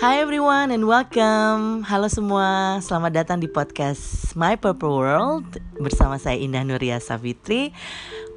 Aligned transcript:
Hi 0.00 0.24
everyone 0.24 0.72
and 0.72 0.88
welcome. 0.88 1.84
Halo 1.84 2.08
semua, 2.08 2.80
selamat 2.80 3.20
datang 3.20 3.36
di 3.36 3.52
podcast 3.52 4.32
My 4.32 4.56
Purple 4.56 4.96
World 4.96 5.60
bersama 5.76 6.16
saya 6.16 6.40
Indah 6.40 6.64
Nuria 6.64 6.96
Savitri 7.04 7.68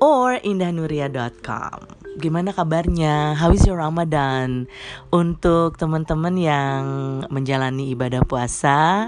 or 0.04 0.44
indahnuria.com. 0.44 1.88
Gimana 2.20 2.52
kabarnya? 2.52 3.40
How 3.40 3.56
is 3.56 3.64
your 3.64 3.80
Ramadan? 3.80 4.68
Untuk 5.08 5.80
teman-teman 5.80 6.36
yang 6.36 6.84
menjalani 7.32 7.96
ibadah 7.96 8.28
puasa, 8.28 9.08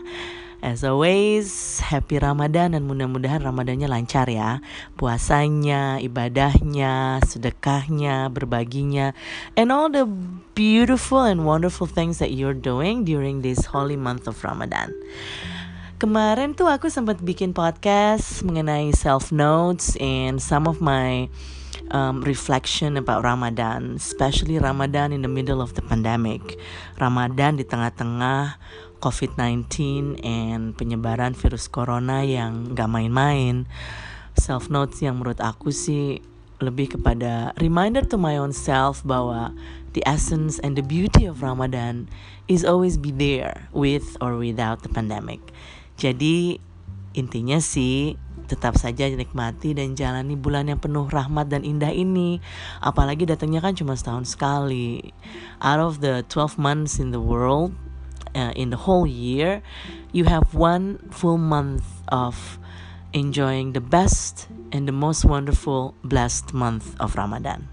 As 0.66 0.82
always, 0.82 1.78
happy 1.78 2.18
Ramadan 2.18 2.74
dan 2.74 2.90
mudah-mudahan 2.90 3.38
Ramadannya 3.46 3.86
lancar 3.86 4.26
ya. 4.26 4.66
Puasanya, 4.98 6.02
ibadahnya, 6.02 7.22
sedekahnya, 7.22 8.34
berbaginya, 8.34 9.14
and 9.54 9.70
all 9.70 9.94
the 9.94 10.10
beautiful 10.58 11.22
and 11.22 11.46
wonderful 11.46 11.86
things 11.86 12.18
that 12.18 12.34
you're 12.34 12.58
doing 12.58 13.06
during 13.06 13.46
this 13.46 13.70
holy 13.70 13.94
month 13.94 14.26
of 14.26 14.42
Ramadan. 14.42 14.90
Kemarin 16.02 16.58
tuh 16.58 16.66
aku 16.66 16.90
sempat 16.90 17.22
bikin 17.22 17.54
podcast 17.54 18.42
mengenai 18.42 18.90
self 18.90 19.30
notes 19.30 19.94
and 20.02 20.42
some 20.42 20.66
of 20.66 20.82
my 20.82 21.30
um, 21.92 22.22
reflection 22.22 22.98
about 22.98 23.24
Ramadan, 23.24 23.98
especially 23.98 24.58
Ramadan 24.58 25.14
in 25.14 25.22
the 25.22 25.32
middle 25.32 25.62
of 25.62 25.74
the 25.76 25.84
pandemic. 25.84 26.58
Ramadan 26.98 27.58
di 27.60 27.66
tengah-tengah 27.66 28.58
COVID-19 29.04 29.74
and 30.24 30.74
penyebaran 30.74 31.38
virus 31.38 31.70
corona 31.70 32.26
yang 32.26 32.74
gak 32.74 32.90
main-main. 32.90 33.70
Self 34.36 34.68
notes 34.68 35.00
yang 35.00 35.22
menurut 35.22 35.40
aku 35.40 35.70
sih 35.72 36.20
lebih 36.64 36.96
kepada 36.96 37.52
reminder 37.60 38.02
to 38.02 38.16
my 38.16 38.40
own 38.40 38.56
self 38.56 39.04
bahwa 39.04 39.52
the 39.92 40.04
essence 40.08 40.60
and 40.64 40.80
the 40.80 40.84
beauty 40.84 41.28
of 41.28 41.44
Ramadan 41.44 42.08
is 42.48 42.64
always 42.64 42.96
be 42.96 43.12
there 43.12 43.68
with 43.76 44.16
or 44.24 44.40
without 44.40 44.84
the 44.84 44.92
pandemic. 44.92 45.40
Jadi 46.00 46.60
intinya 47.16 47.64
sih 47.64 48.20
tetap 48.46 48.78
saja 48.78 49.10
nikmati 49.10 49.74
dan 49.74 49.98
jalani 49.98 50.38
bulan 50.38 50.70
yang 50.70 50.80
penuh 50.80 51.10
rahmat 51.10 51.50
dan 51.50 51.66
indah 51.66 51.92
ini. 51.92 52.40
Apalagi 52.80 53.26
datangnya 53.26 53.60
kan 53.60 53.74
cuma 53.74 53.98
setahun 53.98 54.30
sekali. 54.32 55.14
Out 55.60 55.82
of 55.82 55.94
the 56.00 56.22
12 56.30 56.62
months 56.62 57.02
in 57.02 57.10
the 57.10 57.22
world, 57.22 57.74
uh, 58.38 58.54
in 58.54 58.70
the 58.70 58.80
whole 58.86 59.10
year, 59.10 59.66
you 60.14 60.30
have 60.30 60.54
one 60.54 61.02
full 61.10 61.42
month 61.42 62.06
of 62.08 62.62
enjoying 63.16 63.72
the 63.74 63.82
best 63.82 64.48
and 64.76 64.88
the 64.88 64.96
most 64.96 65.24
wonderful 65.24 65.96
blessed 66.04 66.54
month 66.54 66.94
of 67.00 67.16
Ramadan. 67.16 67.72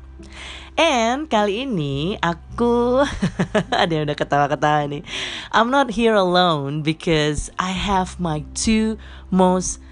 And 0.73 1.29
kali 1.29 1.69
ini 1.69 2.17
aku 2.23 3.05
ada 3.83 3.93
yang 3.93 4.09
udah 4.09 4.17
ketawa-ketawa 4.17 4.89
nih. 4.89 5.05
I'm 5.53 5.69
not 5.69 5.93
here 5.93 6.17
alone 6.17 6.81
because 6.81 7.53
I 7.61 7.77
have 7.77 8.17
my 8.17 8.49
two 8.57 8.97
most 9.29 9.83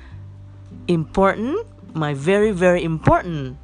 important, 0.90 1.62
my 1.94 2.10
very 2.10 2.50
very 2.50 2.82
important 2.82 3.54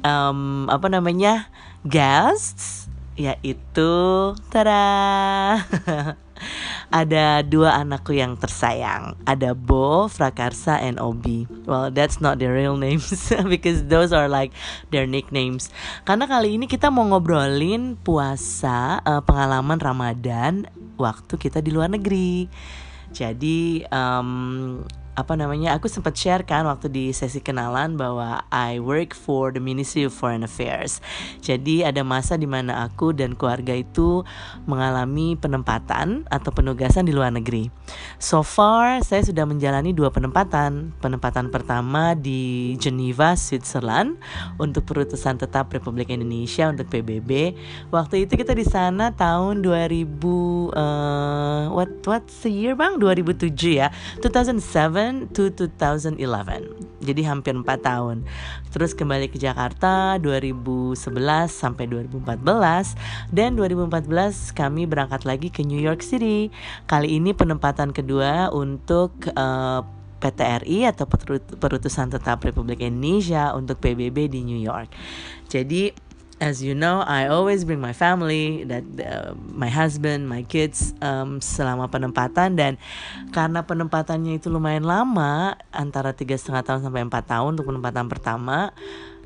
um, 0.00 0.66
apa 0.72 0.88
namanya 0.88 1.52
guests 1.84 2.88
yaitu 3.12 3.92
tada 4.48 4.82
ada 6.90 7.44
dua 7.44 7.76
anakku 7.80 8.16
yang 8.16 8.34
tersayang. 8.40 9.14
Ada 9.28 9.52
Bo, 9.52 10.08
Frakarsa, 10.08 10.80
and 10.80 10.98
Obi. 10.98 11.46
Well, 11.68 11.92
that's 11.92 12.18
not 12.18 12.40
their 12.40 12.56
real 12.56 12.80
names 12.80 13.30
because 13.52 13.86
those 13.86 14.10
are 14.10 14.26
like 14.26 14.50
their 14.90 15.04
nicknames. 15.04 15.70
Karena 16.08 16.24
kali 16.26 16.56
ini 16.56 16.66
kita 16.66 16.88
mau 16.88 17.04
ngobrolin 17.06 18.00
puasa 18.00 19.00
uh, 19.04 19.22
pengalaman 19.22 19.78
Ramadan 19.78 20.66
waktu 20.96 21.34
kita 21.36 21.60
di 21.60 21.70
luar 21.70 21.92
negeri. 21.92 22.48
Jadi 23.12 23.84
um, 23.92 24.80
apa 25.12 25.36
namanya 25.36 25.76
aku 25.76 25.92
sempat 25.92 26.16
share 26.16 26.40
kan 26.48 26.64
waktu 26.64 26.88
di 26.88 27.04
sesi 27.12 27.44
kenalan 27.44 28.00
bahwa 28.00 28.48
I 28.48 28.80
work 28.80 29.12
for 29.12 29.52
the 29.52 29.60
Ministry 29.60 30.08
of 30.08 30.16
Foreign 30.16 30.40
Affairs. 30.40 31.04
Jadi 31.44 31.84
ada 31.84 32.00
masa 32.00 32.40
di 32.40 32.48
mana 32.48 32.88
aku 32.88 33.12
dan 33.12 33.36
keluarga 33.36 33.76
itu 33.76 34.24
mengalami 34.64 35.36
penempatan 35.36 36.24
atau 36.32 36.50
penugasan 36.56 37.04
di 37.04 37.12
luar 37.12 37.28
negeri. 37.28 37.68
So 38.16 38.40
far 38.40 39.04
saya 39.04 39.20
sudah 39.20 39.44
menjalani 39.44 39.92
dua 39.92 40.08
penempatan. 40.08 40.96
Penempatan 41.04 41.52
pertama 41.52 42.16
di 42.16 42.72
Geneva, 42.80 43.36
Switzerland 43.36 44.16
untuk 44.56 44.88
perutusan 44.88 45.36
tetap 45.36 45.68
Republik 45.76 46.08
Indonesia 46.08 46.72
untuk 46.72 46.88
PBB. 46.88 47.52
Waktu 47.92 48.24
itu 48.24 48.40
kita 48.40 48.56
di 48.56 48.64
sana 48.64 49.12
tahun 49.12 49.60
2000 49.60 50.08
uh, 50.72 51.68
what 51.68 51.92
what's 52.08 52.40
the 52.40 52.52
year 52.52 52.72
Bang? 52.72 52.96
2007 52.96 53.52
ya. 53.76 53.92
2007 54.24 55.01
to 55.32 55.50
2011 55.54 56.92
jadi 57.02 57.22
hampir 57.26 57.52
4 57.52 57.66
tahun. 57.82 58.24
Terus 58.70 58.94
kembali 58.94 59.28
ke 59.28 59.36
Jakarta 59.36 60.16
2011 60.22 60.96
sampai 61.50 61.90
2014 61.90 62.94
dan 63.34 63.58
2014 63.58 64.54
kami 64.54 64.86
berangkat 64.86 65.26
lagi 65.26 65.50
ke 65.50 65.66
New 65.66 65.82
York 65.82 66.00
City. 66.00 66.48
Kali 66.86 67.18
ini 67.18 67.34
penempatan 67.34 67.90
kedua 67.90 68.54
untuk 68.54 69.12
uh, 69.34 69.82
eh, 69.82 70.00
PTRI 70.22 70.86
atau 70.86 71.10
Perutusan 71.58 72.06
Tetap 72.14 72.46
Republik 72.46 72.78
Indonesia 72.78 73.50
untuk 73.58 73.82
PBB 73.82 74.30
di 74.30 74.46
New 74.46 74.62
York. 74.62 74.94
Jadi 75.50 75.90
as 76.42 76.58
you 76.58 76.74
know, 76.74 77.06
I 77.06 77.30
always 77.30 77.62
bring 77.62 77.78
my 77.78 77.94
family, 77.94 78.66
that 78.66 78.82
uh, 78.98 79.38
my 79.54 79.70
husband, 79.70 80.26
my 80.26 80.42
kids 80.42 80.90
um, 80.98 81.38
selama 81.38 81.86
penempatan 81.86 82.58
dan 82.58 82.82
karena 83.30 83.62
penempatannya 83.62 84.42
itu 84.42 84.50
lumayan 84.50 84.82
lama, 84.82 85.54
antara 85.70 86.10
tiga 86.10 86.34
setengah 86.34 86.66
tahun 86.66 86.80
sampai 86.82 87.06
empat 87.06 87.30
tahun 87.30 87.54
untuk 87.54 87.70
penempatan 87.70 88.10
pertama 88.10 88.74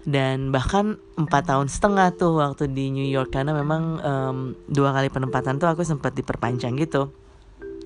dan 0.05 0.53
bahkan 0.53 1.01
empat 1.17 1.51
tahun 1.51 1.73
setengah 1.73 2.15
tuh 2.21 2.37
waktu 2.39 2.69
di 2.69 2.93
New 2.93 3.09
York 3.09 3.33
karena 3.33 3.57
memang 3.57 3.83
um, 4.05 4.39
dua 4.69 4.93
kali 4.93 5.09
penempatan 5.09 5.57
tuh 5.57 5.73
aku 5.73 5.89
sempat 5.89 6.13
diperpanjang 6.13 6.77
gitu. 6.77 7.09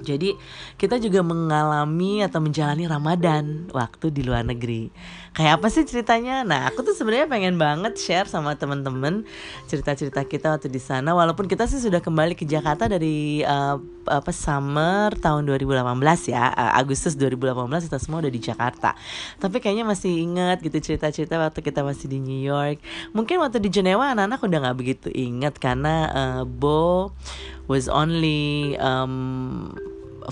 Jadi 0.00 0.34
kita 0.81 0.97
juga 0.99 1.21
mengalami 1.21 2.25
atau 2.25 2.41
menjalani 2.43 2.88
Ramadan 2.88 3.69
waktu 3.71 4.11
di 4.11 4.22
luar 4.25 4.43
negeri. 4.43 4.91
Kayak 5.31 5.62
apa 5.62 5.66
sih 5.71 5.87
ceritanya? 5.87 6.43
Nah, 6.43 6.66
aku 6.66 6.83
tuh 6.83 6.91
sebenarnya 6.91 7.31
pengen 7.31 7.55
banget 7.55 7.94
share 7.94 8.27
sama 8.27 8.59
temen-temen 8.59 9.22
cerita-cerita 9.71 10.27
kita 10.27 10.59
waktu 10.59 10.66
di 10.66 10.83
sana. 10.83 11.15
Walaupun 11.15 11.47
kita 11.47 11.71
sih 11.71 11.78
sudah 11.78 12.03
kembali 12.03 12.34
ke 12.34 12.43
Jakarta 12.43 12.91
dari 12.91 13.47
uh, 13.47 13.78
apa 14.10 14.34
summer 14.34 15.15
tahun 15.15 15.47
2018 15.47 16.34
ya, 16.34 16.50
uh, 16.50 16.75
Agustus 16.75 17.15
2018 17.15 17.87
kita 17.87 17.99
semua 18.03 18.19
udah 18.27 18.33
di 18.33 18.43
Jakarta. 18.43 18.99
Tapi 19.39 19.62
kayaknya 19.62 19.87
masih 19.87 20.10
ingat 20.19 20.59
gitu 20.66 20.83
cerita-cerita 20.83 21.39
waktu 21.39 21.62
kita 21.62 21.87
masih 21.87 22.10
di 22.10 22.19
New 22.19 22.43
York. 22.43 22.83
Mungkin 23.15 23.39
waktu 23.39 23.62
di 23.62 23.71
Jenewa 23.71 24.10
anak-anak 24.10 24.43
udah 24.43 24.59
nggak 24.66 24.78
begitu 24.83 25.09
ingat 25.15 25.62
karena 25.62 26.10
uh, 26.10 26.43
Bo 26.43 27.15
was 27.71 27.87
only 27.87 28.75
um, 28.83 29.79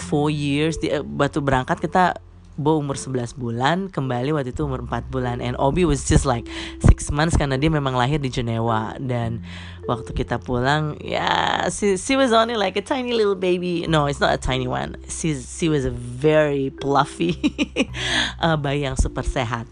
four 0.02 0.26
years. 0.26 0.82
Di 0.82 0.90
uh, 0.90 1.06
batu 1.06 1.38
berangkat 1.38 1.78
kita 1.78 2.18
Bo 2.58 2.82
umur 2.82 2.98
11 2.98 3.38
bulan 3.38 3.86
kembali 3.86 4.34
waktu 4.34 4.50
itu 4.50 4.66
umur 4.66 4.82
4 4.82 5.14
bulan. 5.14 5.38
And 5.38 5.54
Obi 5.62 5.86
was 5.86 6.02
just 6.02 6.26
like 6.26 6.42
6 6.82 7.14
months 7.14 7.38
karena 7.38 7.54
dia 7.54 7.70
memang 7.70 7.94
lahir 7.94 8.18
di 8.18 8.34
Jenewa 8.34 8.98
dan 8.98 9.46
waktu 9.86 10.10
kita 10.10 10.42
pulang 10.42 10.98
ya 10.98 11.22
yeah, 11.22 11.56
she, 11.70 11.94
she 11.94 12.18
was 12.18 12.34
only 12.34 12.58
like 12.58 12.74
a 12.74 12.82
tiny 12.82 13.14
little 13.14 13.38
baby. 13.38 13.86
No 13.86 14.10
it's 14.10 14.18
not 14.18 14.34
a 14.34 14.42
tiny 14.42 14.66
one. 14.66 14.98
She, 15.06 15.38
she 15.38 15.70
was 15.70 15.86
a 15.86 15.94
very 15.94 16.74
fluffy 16.82 17.38
uh, 18.42 18.58
bayi 18.58 18.90
yang 18.90 18.98
super 18.98 19.22
sehat 19.22 19.70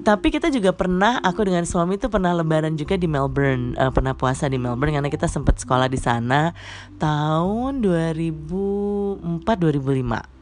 tapi 0.00 0.32
kita 0.32 0.48
juga 0.48 0.72
pernah 0.72 1.20
aku 1.20 1.44
dengan 1.44 1.64
suami 1.68 2.00
itu 2.00 2.08
pernah 2.08 2.32
lebaran 2.32 2.74
juga 2.74 2.96
di 2.96 3.04
Melbourne 3.06 3.76
uh, 3.76 3.92
pernah 3.92 4.16
puasa 4.16 4.48
di 4.48 4.56
Melbourne 4.56 4.96
karena 4.96 5.10
kita 5.12 5.28
sempat 5.28 5.60
sekolah 5.60 5.86
di 5.86 6.00
sana 6.00 6.56
tahun 6.96 7.84
2004 7.84 9.44
2005 9.44 10.40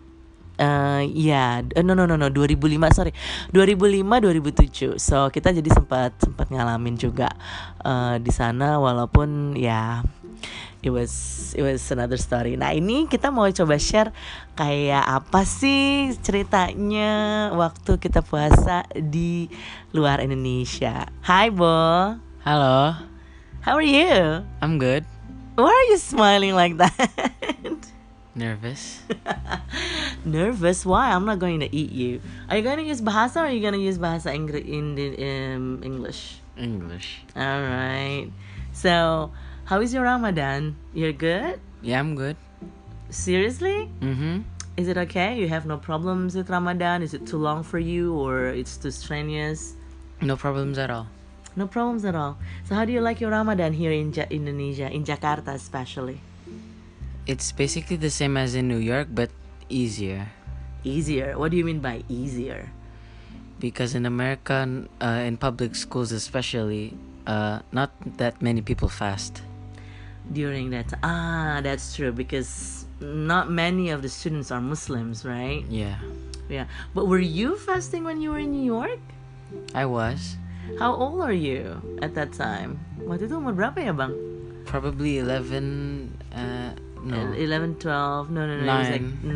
uh, 0.59 1.03
ya 1.15 1.63
yeah. 1.63 1.83
no 1.83 1.95
no 1.95 2.05
no 2.05 2.19
no 2.19 2.29
2005 2.29 2.97
sorry 2.97 3.13
2005 3.55 4.99
2007 4.99 4.99
so 4.99 5.31
kita 5.31 5.55
jadi 5.55 5.71
sempat 5.71 6.19
sempat 6.19 6.51
ngalamin 6.51 6.99
juga 6.99 7.31
uh, 7.83 8.19
di 8.19 8.31
sana 8.35 8.79
walaupun 8.83 9.55
ya 9.59 10.03
it 10.83 10.91
was 10.91 11.13
it 11.59 11.63
was 11.63 11.83
another 11.91 12.17
story. 12.17 12.55
Nah 12.55 12.71
ini 12.71 13.11
kita 13.11 13.35
mau 13.35 13.51
coba 13.51 13.77
share 13.79 14.15
kayak 14.55 15.03
apa 15.03 15.43
sih 15.43 16.15
ceritanya 16.23 17.51
waktu 17.55 17.99
kita 17.99 18.23
puasa 18.23 18.87
di 18.95 19.51
luar 19.91 20.23
Indonesia. 20.23 21.11
Hi 21.27 21.51
Bo. 21.51 22.15
Halo. 22.47 22.95
How 23.67 23.75
are 23.75 23.85
you? 23.85 24.47
I'm 24.63 24.79
good. 24.79 25.03
Why 25.59 25.75
are 25.75 25.89
you 25.91 25.99
smiling 25.99 26.55
like 26.55 26.79
that? 26.79 26.95
Nervous. 28.39 29.03
Nervous? 30.25 30.87
Why? 30.87 31.11
I'm 31.11 31.27
not 31.27 31.43
going 31.43 31.59
to 31.59 31.69
eat 31.75 31.91
you. 31.91 32.23
Are 32.47 32.55
you 32.57 32.63
going 32.63 32.79
to 32.79 32.87
use 32.87 33.03
bahasa 33.03 33.43
or 33.43 33.51
are 33.51 33.51
you 33.51 33.59
going 33.59 33.75
to 33.75 33.83
use 33.83 33.99
bahasa 33.99 34.31
Ingr 34.31 34.63
in 34.63 34.95
the, 34.95 35.19
um, 35.19 35.83
English? 35.83 36.39
English. 36.55 37.27
All 37.35 37.63
right. 37.67 38.31
So, 38.71 39.35
how 39.69 39.85
is 39.85 39.93
your 39.93 40.09
Ramadan? 40.09 40.73
You're 40.97 41.13
good? 41.13 41.61
Yeah, 41.85 42.01
I'm 42.01 42.17
good. 42.17 42.41
Seriously? 43.13 43.93
Mm-hmm. 44.01 44.41
Is 44.81 44.89
it 44.89 44.97
okay? 44.97 45.37
You 45.37 45.49
have 45.53 45.67
no 45.67 45.77
problems 45.77 46.33
with 46.33 46.49
Ramadan? 46.49 47.03
Is 47.05 47.13
it 47.13 47.27
too 47.29 47.37
long 47.37 47.63
for 47.63 47.79
you 47.79 48.17
or 48.17 48.49
it's 48.49 48.81
too 48.81 48.91
strenuous? 48.91 49.77
No 50.25 50.41
problems 50.41 50.79
at 50.81 50.89
all. 50.89 51.07
No 51.55 51.69
problems 51.69 52.07
at 52.09 52.15
all. 52.15 52.39
So 52.65 52.75
how 52.75 52.87
do 52.87 52.93
you 52.97 53.03
like 53.05 53.21
your 53.21 53.29
Ramadan 53.29 53.75
here 53.77 53.93
in 53.93 54.09
ja- 54.09 54.31
Indonesia, 54.33 54.89
in 54.89 55.05
Jakarta 55.05 55.53
especially? 55.53 56.17
It's 57.27 57.53
basically 57.53 58.01
the 58.01 58.09
same 58.09 58.39
as 58.41 58.55
in 58.55 58.69
New 58.69 58.81
York, 58.81 59.09
but 59.13 59.29
easier. 59.69 60.33
Easier. 60.81 61.37
What 61.37 61.51
do 61.51 61.59
you 61.61 61.65
mean 61.65 61.81
by 61.85 62.09
easier? 62.09 62.73
Because 63.61 63.95
in 63.95 64.07
America, 64.07 64.65
uh, 65.03 65.29
in 65.29 65.37
public 65.37 65.77
schools 65.77 66.11
especially, 66.11 66.97
uh, 67.27 67.61
not 67.71 67.93
that 68.17 68.41
many 68.41 68.63
people 68.63 68.89
fast. 68.89 69.45
During 70.29 70.71
that 70.77 70.93
ah, 71.03 71.61
that's 71.65 71.97
true 71.97 72.13
because 72.13 72.85
not 73.01 73.49
many 73.49 73.89
of 73.91 74.03
the 74.03 74.09
students 74.13 74.51
are 74.53 74.61
Muslims, 74.61 75.25
right? 75.25 75.65
Yeah, 75.71 75.97
Yeah. 76.49 76.67
But 76.95 77.07
were 77.09 77.23
you 77.23 77.57
fasting 77.57 78.05
when 78.05 78.21
you 78.21 78.33
were 78.33 78.41
in 78.41 78.53
New 78.53 78.65
York? 78.65 79.01
I 79.75 79.85
was. 79.85 80.37
How 80.77 80.93
old 80.93 81.21
are 81.25 81.33
you 81.33 81.81
at 82.05 82.13
that 82.17 82.33
time? 82.37 82.77
Waktu 83.01 83.29
itu 83.33 83.41
umur 83.41 83.57
berapa 83.57 83.81
ya, 83.81 83.97
Bang? 83.97 84.13
Probably 84.69 85.17
11, 85.17 86.13
uh, 86.37 86.77
no. 87.01 87.33
11, 87.33 87.81
12, 87.81 88.29
no, 88.29 88.45
no, 88.45 88.61
no, 88.61 88.65
it 88.65 88.69
was 88.69 88.93
like 88.93 89.09
9, 89.25 89.33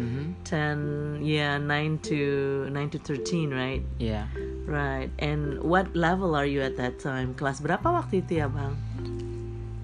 Mm-hmm. 0.00 0.26
10, 0.42 1.22
yeah, 1.22 1.54
9 1.58 1.98
to 2.02 2.66
9 2.72 2.90
to 2.90 2.98
13, 2.98 3.54
right? 3.54 3.82
Yeah. 4.02 4.26
Right. 4.66 5.10
And 5.22 5.62
what 5.62 5.94
level 5.94 6.34
are 6.34 6.46
you 6.46 6.62
at 6.66 6.74
that 6.80 6.98
time? 6.98 7.34
Kelas 7.38 7.62
berapa 7.62 7.84
waktu 7.86 8.26
itu 8.26 8.42
ya, 8.42 8.50
Bang? 8.50 8.74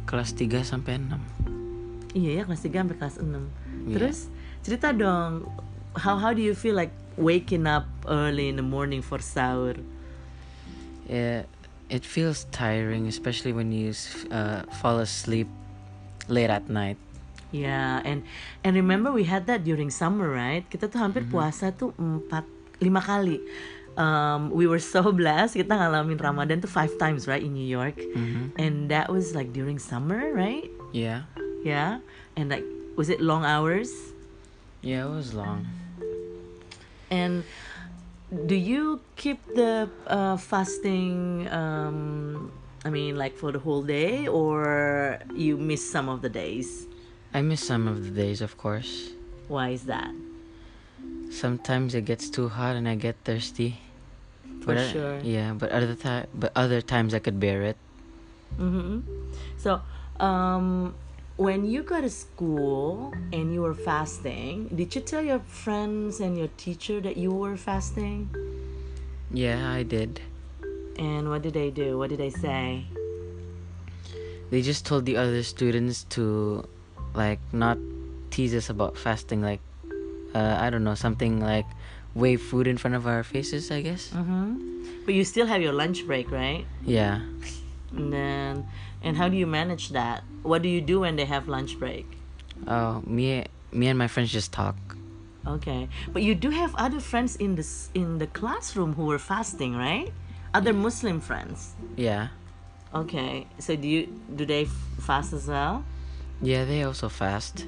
Kelas 0.06 0.30
3 0.32 0.62
sampai 0.62 1.02
6. 1.02 2.16
Iya 2.16 2.30
ya, 2.40 2.42
kelas 2.46 2.62
3 2.62 2.72
sampai 2.72 2.96
kelas 2.96 3.16
6. 3.18 3.26
Iya. 3.26 3.94
Terus 3.98 4.18
cerita 4.62 4.94
dong, 4.94 5.50
how 5.98 6.16
how 6.16 6.32
do 6.32 6.40
you 6.40 6.54
feel 6.54 6.78
like 6.78 6.94
waking 7.18 7.66
up 7.66 7.84
early 8.06 8.48
in 8.48 8.56
the 8.56 8.64
morning 8.64 9.02
for 9.02 9.18
sahur? 9.18 9.76
Yeah, 11.06 11.46
it 11.88 12.02
feels 12.02 12.46
tiring, 12.50 13.06
especially 13.06 13.52
when 13.52 13.70
you 13.70 13.94
uh, 14.30 14.66
fall 14.82 14.98
asleep 14.98 15.46
late 16.26 16.50
at 16.50 16.66
night. 16.70 16.98
Yeah, 17.54 18.02
and 18.02 18.26
and 18.66 18.74
remember 18.74 19.14
we 19.14 19.24
had 19.24 19.46
that 19.46 19.62
during 19.62 19.90
summer, 19.90 20.28
right? 20.28 20.66
Kita 20.66 20.90
tuh 20.90 20.98
hampir 20.98 21.22
puasa 21.30 21.70
tuh 21.70 21.94
empat 21.94 22.42
lima 22.82 23.00
kali. 23.00 23.38
Um, 23.96 24.50
we 24.52 24.66
were 24.68 24.78
so 24.78 25.08
blessed 25.16 25.56
kita 25.56 25.72
ngalamin 25.72 26.20
Ramadan 26.20 26.60
tuh 26.60 26.68
five 26.68 26.92
times, 27.00 27.24
right, 27.24 27.40
in 27.42 27.52
New 27.56 27.64
York, 27.64 27.96
Mm-hmm. 27.96 28.60
and 28.60 28.92
that 28.92 29.08
was 29.08 29.32
like 29.34 29.52
during 29.56 29.80
summer, 29.80 30.32
right? 30.36 30.68
Yeah. 30.92 31.24
Yeah, 31.64 32.04
and 32.36 32.52
like 32.52 32.64
was 32.94 33.08
it 33.08 33.20
long 33.24 33.42
hours? 33.44 33.90
Yeah, 34.84 35.08
it 35.08 35.12
was 35.16 35.32
long. 35.34 35.66
And 37.10 37.42
do 38.46 38.54
you 38.54 39.00
keep 39.16 39.40
the 39.54 39.88
uh, 40.06 40.36
fasting? 40.36 41.48
Um, 41.50 42.50
I 42.84 42.90
mean, 42.90 43.16
like 43.18 43.34
for 43.34 43.50
the 43.50 43.58
whole 43.58 43.82
day, 43.82 44.28
or 44.28 45.18
you 45.34 45.56
miss 45.56 45.82
some 45.82 46.08
of 46.08 46.22
the 46.22 46.28
days? 46.30 46.86
I 47.34 47.42
miss 47.42 47.64
some 47.66 47.88
of 47.88 48.04
the 48.04 48.10
days, 48.14 48.40
of 48.40 48.54
course. 48.58 49.10
Why 49.48 49.70
is 49.74 49.90
that? 49.90 50.10
Sometimes 51.30 51.94
it 51.94 52.04
gets 52.06 52.30
too 52.30 52.48
hot 52.48 52.76
and 52.76 52.86
I 52.88 52.94
get 52.94 53.16
thirsty. 53.26 53.82
For 54.66 54.74
but 54.74 54.78
I- 54.82 54.90
sure. 54.92 55.18
yeah, 55.22 55.54
but 55.54 55.70
other 55.70 55.94
ti- 55.94 56.26
but 56.34 56.50
other 56.58 56.82
times 56.82 57.14
I 57.14 57.22
could 57.22 57.38
bear 57.38 57.62
it. 57.62 57.78
hmm 58.58 58.98
So, 59.62 59.78
um, 60.18 60.94
when 61.38 61.62
you 61.70 61.86
go 61.86 62.00
to 62.02 62.10
school 62.10 63.14
and 63.30 63.54
you 63.54 63.62
were 63.62 63.78
fasting, 63.78 64.66
did 64.74 64.90
you 64.98 65.00
tell 65.06 65.22
your 65.22 65.38
friends 65.38 66.18
and 66.18 66.34
your 66.36 66.50
teacher 66.58 66.98
that 67.00 67.14
you 67.16 67.30
were 67.30 67.54
fasting? 67.56 68.26
Yeah, 69.30 69.70
I 69.70 69.86
did. 69.86 70.18
And 70.98 71.30
what 71.30 71.42
did 71.46 71.54
they 71.54 71.70
do? 71.70 71.94
What 71.98 72.10
did 72.10 72.18
they 72.18 72.30
say? 72.34 72.90
They 74.50 74.62
just 74.62 74.82
told 74.86 75.06
the 75.06 75.14
other 75.16 75.42
students 75.46 76.02
to 76.18 76.66
like 77.14 77.38
not 77.52 77.78
tease 78.34 78.54
us 78.54 78.66
about 78.70 78.98
fasting 78.98 79.42
like 79.42 79.60
uh, 80.34 80.58
I 80.58 80.70
don't 80.70 80.82
know, 80.84 80.94
something 80.98 81.38
like 81.40 81.66
wave 82.16 82.40
food 82.40 82.66
in 82.66 82.78
front 82.78 82.96
of 82.96 83.06
our 83.06 83.22
faces, 83.22 83.70
I 83.70 83.82
guess. 83.82 84.08
Mm-hmm. 84.10 85.04
But 85.04 85.14
you 85.14 85.22
still 85.24 85.46
have 85.46 85.60
your 85.60 85.72
lunch 85.72 86.06
break, 86.06 86.30
right? 86.30 86.64
Yeah. 86.82 87.20
And 87.92 88.12
then, 88.12 88.66
and 89.02 89.16
how 89.16 89.28
do 89.28 89.36
you 89.36 89.46
manage 89.46 89.90
that? 89.90 90.24
What 90.42 90.62
do 90.62 90.68
you 90.68 90.80
do 90.80 91.00
when 91.00 91.16
they 91.16 91.26
have 91.26 91.46
lunch 91.46 91.78
break? 91.78 92.06
Oh, 92.66 93.02
me 93.06 93.44
me 93.70 93.86
and 93.88 93.98
my 93.98 94.08
friends 94.08 94.32
just 94.32 94.52
talk. 94.52 94.76
Okay, 95.46 95.88
but 96.12 96.22
you 96.22 96.34
do 96.34 96.50
have 96.50 96.74
other 96.74 96.98
friends 96.98 97.36
in 97.36 97.54
this 97.54 97.90
in 97.94 98.18
the 98.18 98.26
classroom 98.26 98.94
who 98.94 99.04
were 99.06 99.20
fasting, 99.20 99.76
right? 99.76 100.10
Other 100.54 100.72
Muslim 100.72 101.20
friends. 101.20 101.74
Yeah. 101.96 102.28
Okay, 102.94 103.46
so 103.58 103.76
do 103.76 103.86
you 103.86 104.08
do 104.34 104.46
they 104.46 104.64
fast 104.98 105.32
as 105.32 105.46
well? 105.46 105.84
Yeah, 106.42 106.64
they 106.64 106.82
also 106.82 107.08
fast. 107.08 107.66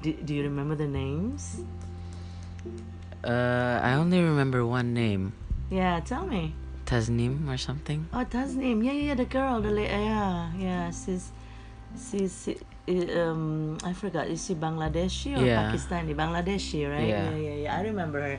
Do, 0.00 0.12
do 0.12 0.34
you 0.34 0.42
remember 0.42 0.74
the 0.74 0.88
names? 0.88 1.60
Uh, 3.22 3.78
I 3.82 3.94
only 3.94 4.18
remember 4.18 4.66
one 4.66 4.94
name, 4.94 5.32
Yeah, 5.70 6.00
tell 6.02 6.26
me. 6.26 6.54
Tasnim 6.84 7.48
or 7.48 7.56
something. 7.56 8.10
Oh, 8.12 8.26
Tasnim. 8.26 8.84
Yeah, 8.84 8.92
yeah, 8.92 9.14
yeah, 9.14 9.16
the 9.16 9.24
girl. 9.24 9.62
The 9.62 9.70
la- 9.70 9.86
yeah, 9.88 10.50
yeah. 10.58 10.90
She's, 10.90 11.30
she's, 11.96 12.34
she, 12.44 12.58
um, 13.16 13.78
I 13.86 13.94
forgot. 13.94 14.26
Is 14.26 14.44
she 14.44 14.58
Bangladeshi 14.58 15.38
or 15.38 15.46
Yeah. 15.46 15.70
Pakistani? 15.70 16.12
Bangladeshi, 16.12 16.84
right? 16.90 17.06
Yeah. 17.08 17.30
yeah, 17.30 17.36
yeah, 17.38 17.56
yeah. 17.64 17.78
I 17.78 17.80
remember 17.86 18.20
her. 18.20 18.36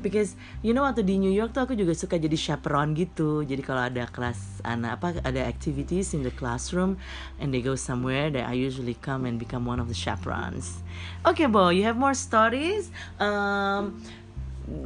Because 0.00 0.34
you 0.64 0.72
know 0.74 0.82
waktu 0.82 1.04
di 1.06 1.20
New 1.20 1.30
York 1.30 1.52
tuh 1.52 1.68
aku 1.68 1.76
juga 1.76 1.92
suka 1.94 2.16
jadi 2.18 2.34
chaperone 2.34 2.96
gitu. 2.96 3.44
Jadi 3.46 3.60
kalau 3.62 3.86
ada 3.86 4.08
kelas 4.08 4.64
anak 4.66 4.98
apa 4.98 5.06
ada 5.22 5.44
activities 5.44 6.16
in 6.16 6.24
the 6.24 6.32
classroom 6.34 6.96
and 7.38 7.52
they 7.54 7.60
go 7.62 7.76
somewhere, 7.76 8.32
that 8.32 8.48
I 8.48 8.56
usually 8.56 8.96
come 8.98 9.28
and 9.28 9.36
become 9.38 9.68
one 9.68 9.78
of 9.78 9.86
the 9.86 9.94
chaperones. 9.94 10.80
Okay, 11.22 11.46
Bo, 11.46 11.68
you 11.70 11.84
have 11.86 11.94
more 12.00 12.16
stories? 12.16 12.90
Um, 13.22 14.00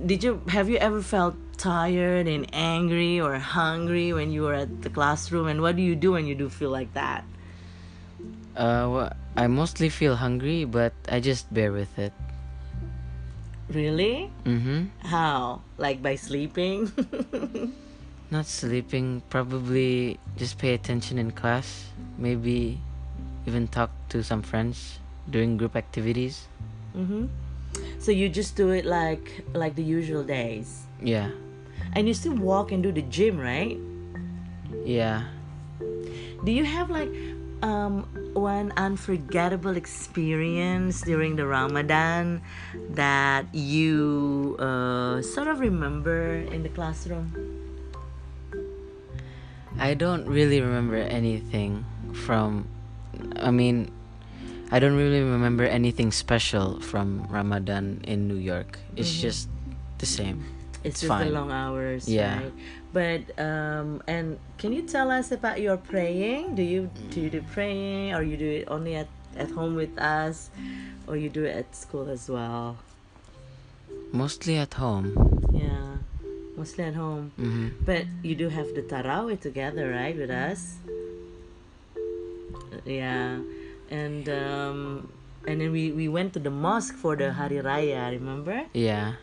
did 0.06 0.25
you 0.25 0.40
have 0.49 0.69
you 0.69 0.76
ever 0.78 1.02
felt 1.02 1.34
tired 1.56 2.26
and 2.28 2.46
angry 2.52 3.20
or 3.20 3.38
hungry 3.38 4.12
when 4.12 4.30
you 4.30 4.42
were 4.42 4.54
at 4.54 4.83
the 4.83 4.90
classroom 4.90 5.47
and 5.49 5.61
what 5.61 5.76
do 5.76 5.83
you 5.83 5.97
do 5.97 6.12
when 6.12 6.26
you 6.26 6.35
do 6.35 6.49
feel 6.49 6.71
like 6.71 6.92
that 6.95 7.25
Uh, 8.56 8.88
wha- 8.88 9.12
I 9.37 9.52
mostly 9.52 9.92
feel 9.92 10.16
hungry, 10.16 10.64
but 10.64 10.97
I 11.12 11.21
just 11.21 11.52
bear 11.52 11.73
with 11.76 11.92
it. 12.00 12.12
really 13.68 14.30
Mm-hmm. 14.49 14.88
how 15.12 15.61
like 15.76 16.00
by 16.02 16.14
sleeping 16.16 16.88
Not 18.30 18.47
sleeping, 18.50 19.23
probably 19.30 20.18
just 20.35 20.59
pay 20.59 20.75
attention 20.75 21.14
in 21.14 21.30
class. 21.30 21.87
Maybe 22.18 22.80
even 23.47 23.68
talk 23.71 23.90
to 24.11 24.25
some 24.26 24.42
friends 24.42 24.99
during 25.30 25.54
group 25.56 25.76
activities. 25.76 26.49
hmm 26.90 27.30
so 27.99 28.11
you 28.12 28.28
just 28.28 28.56
do 28.56 28.71
it 28.71 28.85
like 28.85 29.45
like 29.54 29.75
the 29.75 29.83
usual 29.83 30.23
days 30.25 30.87
Yeah. 31.02 31.30
and 31.95 32.06
you 32.09 32.14
still 32.14 32.35
walk 32.35 32.73
and 32.73 32.83
do 32.83 32.92
the 32.92 33.02
gym 33.02 33.38
right 33.38 33.78
Yeah. 34.85 35.25
do 36.45 36.52
you 36.52 36.64
have 36.64 36.90
like 36.90 37.11
um 37.62 38.04
one 38.37 38.73
unforgettable 38.76 39.76
experience 39.76 41.00
during 41.02 41.37
the 41.37 41.47
ramadan 41.47 42.42
that 42.90 43.49
you 43.54 44.56
uh, 44.61 45.23
sort 45.23 45.49
of 45.49 45.61
remember 45.61 46.37
in 46.52 46.62
the 46.62 46.68
classroom 46.68 47.33
I 49.78 49.92
don't 49.92 50.25
really 50.25 50.61
remember 50.64 50.97
anything 50.97 51.85
from. 52.25 52.64
I 53.37 53.50
mean, 53.50 53.92
I 54.70 54.78
don't 54.78 54.96
really 54.96 55.23
remember 55.23 55.64
anything 55.64 56.11
special 56.11 56.80
from 56.80 57.26
Ramadan 57.30 58.02
in 58.04 58.26
New 58.26 58.37
York. 58.38 58.78
It's 58.96 59.12
just 59.20 59.49
the 59.99 60.06
same. 60.06 60.42
It's, 60.82 61.02
It's 61.02 61.08
just 61.08 61.18
the 61.25 61.30
long 61.30 61.50
hours, 61.50 62.08
Yeah. 62.08 62.42
right? 62.42 62.52
But 62.92 63.23
um, 63.38 64.02
and 64.06 64.38
can 64.58 64.73
you 64.73 64.82
tell 64.82 65.11
us 65.11 65.30
about 65.30 65.61
your 65.61 65.76
praying? 65.76 66.54
Do 66.56 66.62
you 66.62 66.90
do 67.11 67.20
you 67.20 67.30
do 67.30 67.42
praying, 67.52 68.14
or 68.14 68.23
you 68.23 68.37
do 68.37 68.49
it 68.62 68.64
only 68.68 68.96
at 68.96 69.08
at 69.37 69.50
home 69.50 69.75
with 69.76 69.92
us, 69.99 70.50
or 71.06 71.16
you 71.16 71.28
do 71.28 71.44
it 71.44 71.54
at 71.56 71.68
school 71.76 72.08
as 72.08 72.26
well? 72.30 72.78
Mostly 74.12 74.56
at 74.56 74.75
home. 74.75 75.12
Yeah, 75.52 76.00
mostly 76.56 76.85
at 76.88 76.94
home. 76.94 77.30
hmm 77.37 77.68
But 77.85 78.06
you 78.23 78.35
do 78.35 78.49
have 78.49 78.73
the 78.75 78.82
tarawih 78.82 79.38
together, 79.38 79.90
right, 79.92 80.16
with 80.16 80.30
us? 80.30 80.78
Yeah, 82.87 83.42
and 83.90 84.28
um, 84.28 85.12
and 85.47 85.61
then 85.61 85.73
we 85.73 85.93
we 85.93 86.09
went 86.09 86.33
to 86.35 86.40
the 86.40 86.50
mosque 86.50 86.95
for 86.95 87.16
the 87.16 87.33
Hari 87.33 87.59
Raya. 87.62 88.11
Remember? 88.11 88.66
Yeah. 88.73 89.14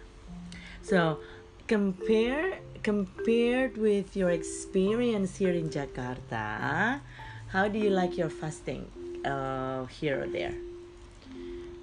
So, 0.82 1.20
compare 1.68 2.60
compared 2.84 3.78
with 3.78 4.16
your 4.16 4.32
experience 4.32 5.38
here 5.38 5.56
in 5.56 5.70
Jakarta, 5.70 7.00
how 7.48 7.68
do 7.68 7.80
you 7.80 7.90
like 7.90 8.18
your 8.18 8.30
fasting 8.30 8.88
uh, 9.24 9.86
here 9.88 10.24
or 10.24 10.28
there? 10.28 10.56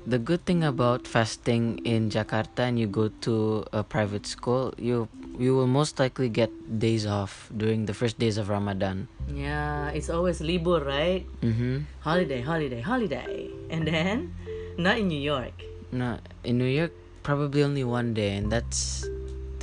the 0.07 0.19
good 0.19 0.45
thing 0.47 0.65
about 0.65 1.07
fasting 1.07 1.79
in 1.85 2.11
Jakarta 2.11 2.61
and 2.61 2.79
you 2.79 2.87
go 2.87 3.09
to 3.21 3.65
a 3.73 3.85
private 3.85 4.27
school, 4.27 4.73
you 4.79 5.09
you 5.41 5.57
will 5.57 5.67
most 5.67 5.97
likely 5.99 6.29
get 6.29 6.53
days 6.79 7.09
off 7.09 7.49
during 7.57 7.89
the 7.89 7.97
first 7.97 8.21
days 8.21 8.37
of 8.37 8.53
Ramadan. 8.53 9.09
Yeah, 9.33 9.89
it's 9.89 10.13
always 10.13 10.45
libur, 10.45 10.85
right? 10.85 11.25
Mm-hmm. 11.41 11.89
Holiday, 12.05 12.45
holiday, 12.45 12.85
holiday. 12.85 13.49
And 13.73 13.89
then, 13.89 14.37
not 14.77 15.01
in 15.01 15.09
New 15.09 15.19
York. 15.19 15.57
No, 15.91 16.21
in 16.45 16.61
New 16.61 16.69
York, 16.69 16.93
probably 17.25 17.65
only 17.65 17.89
one 17.89 18.13
day, 18.13 18.37
and 18.37 18.53
that's 18.53 19.09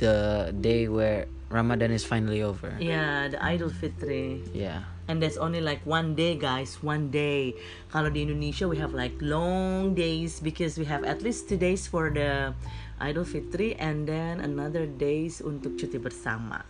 the 0.02 0.50
day 0.50 0.90
where 0.90 1.30
Ramadan 1.48 1.94
is 1.94 2.02
finally 2.04 2.42
over. 2.42 2.74
Yeah, 2.82 3.30
the 3.30 3.38
Idul 3.38 3.70
Fitri. 3.70 4.42
Yeah. 4.52 4.82
And 5.08 5.24
that's 5.24 5.40
only 5.40 5.64
like 5.64 5.80
one 5.88 6.12
day, 6.14 6.36
guys. 6.36 6.84
One 6.84 7.08
day. 7.08 7.56
Kalau 7.88 8.12
di 8.12 8.28
Indonesia, 8.28 8.68
we 8.68 8.76
have 8.76 8.92
like 8.92 9.16
long 9.24 9.96
days 9.96 10.36
because 10.36 10.76
we 10.76 10.84
have 10.84 11.00
at 11.08 11.24
least 11.24 11.48
two 11.48 11.56
days 11.56 11.88
for 11.88 12.12
the 12.12 12.52
Idul 13.00 13.24
Fitri 13.24 13.72
and 13.80 14.04
then 14.04 14.44
another 14.44 14.84
days 14.84 15.40
untuk 15.40 15.80
cuti 15.80 15.96
bersama. 15.96 16.60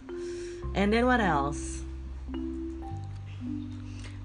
And 0.79 0.95
then 0.95 1.11
what 1.11 1.19
else? 1.19 1.83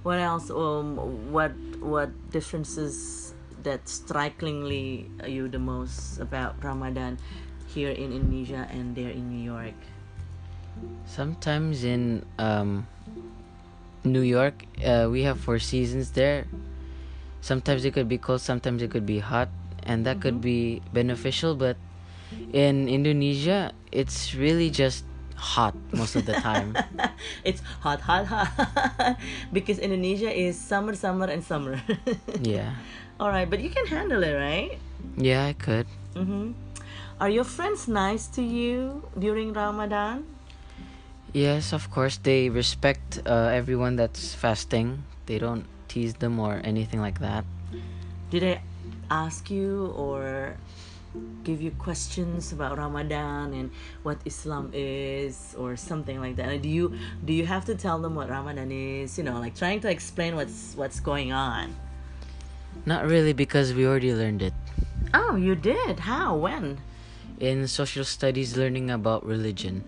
What 0.06 0.20
else? 0.20 0.52
Um, 0.54 1.00
what 1.32 1.56
what 1.80 2.12
differences 2.30 3.34
that 3.64 3.88
strikingly 3.88 5.08
you 5.24 5.48
the 5.48 5.64
most 5.64 6.20
about 6.20 6.60
Ramadan 6.60 7.18
here 7.72 7.96
in 7.96 8.12
Indonesia 8.12 8.68
and 8.70 8.92
there 8.94 9.16
in 9.16 9.32
New 9.32 9.42
York? 9.42 9.80
Sometimes 11.08 11.88
in 11.88 12.28
um, 12.36 12.84
New 14.04 14.22
York, 14.22 14.66
uh, 14.84 15.08
we 15.10 15.24
have 15.24 15.40
four 15.40 15.60
seasons 15.60 16.12
there. 16.12 16.46
Sometimes 17.42 17.86
it 17.86 17.94
could 17.94 18.08
be 18.08 18.18
cold, 18.18 18.42
sometimes 18.42 18.82
it 18.82 18.92
could 18.92 19.06
be 19.06 19.20
hot, 19.20 19.50
and 19.84 20.06
that 20.06 20.22
could 20.22 20.42
be 20.42 20.82
beneficial. 20.94 21.56
But 21.56 21.78
in 22.52 22.88
Indonesia, 22.88 23.72
it's 23.92 24.36
really 24.36 24.70
just 24.70 25.06
hot 25.36 25.76
most 25.92 26.16
of 26.16 26.26
the 26.26 26.34
time. 26.34 26.76
it's 27.44 27.62
hot, 27.82 28.00
hot, 28.02 28.26
hot. 28.26 29.20
because 29.54 29.80
Indonesia 29.80 30.32
is 30.32 30.60
summer, 30.60 30.96
summer, 30.96 31.28
and 31.28 31.44
summer. 31.44 31.82
yeah. 32.42 32.76
All 33.20 33.30
right, 33.30 33.50
but 33.50 33.60
you 33.60 33.70
can 33.70 33.86
handle 33.88 34.24
it, 34.24 34.34
right? 34.34 34.80
Yeah, 35.18 35.46
I 35.46 35.54
could. 35.54 35.88
Mm-hmm. 36.16 36.52
Are 37.20 37.30
your 37.30 37.44
friends 37.44 37.88
nice 37.88 38.28
to 38.36 38.42
you 38.42 39.04
during 39.20 39.54
Ramadan? 39.54 40.26
Yes, 41.34 41.74
of 41.74 41.90
course. 41.90 42.18
They 42.18 42.50
respect 42.50 43.20
uh, 43.26 43.50
everyone 43.50 43.96
that's 43.96 44.34
fasting. 44.34 45.04
They 45.26 45.40
don't 45.40 45.66
tease 45.88 46.14
them 46.14 46.40
or 46.40 46.62
anything 46.64 47.02
like 47.02 47.20
that. 47.20 47.44
Did 48.30 48.44
they 48.44 48.62
ask 49.10 49.50
you 49.50 49.94
or 49.98 50.56
give 51.44 51.62
you 51.62 51.72
questions 51.72 52.52
about 52.52 52.78
Ramadan 52.78 53.54
and 53.54 53.72
what 54.02 54.18
Islam 54.26 54.70
is 54.74 55.56
or 55.58 55.76
something 55.76 56.22
like 56.22 56.36
that? 56.38 56.62
Do 56.62 56.70
you 56.70 56.94
do 57.26 57.34
you 57.34 57.46
have 57.46 57.66
to 57.66 57.76
tell 57.76 57.98
them 57.98 58.14
what 58.14 58.30
Ramadan 58.30 58.72
is? 58.72 59.18
You 59.18 59.24
know, 59.24 59.40
like 59.40 59.56
trying 59.56 59.82
to 59.82 59.90
explain 59.90 60.36
what's 60.36 60.78
what's 60.78 61.00
going 61.00 61.34
on. 61.34 61.74
Not 62.86 63.06
really, 63.06 63.34
because 63.34 63.74
we 63.74 63.86
already 63.86 64.14
learned 64.14 64.42
it. 64.42 64.54
Oh, 65.14 65.36
you 65.36 65.56
did? 65.56 66.00
How? 66.00 66.36
When? 66.36 66.82
In 67.40 67.68
social 67.68 68.04
studies, 68.04 68.58
learning 68.58 68.90
about 68.90 69.26
religion. 69.26 69.84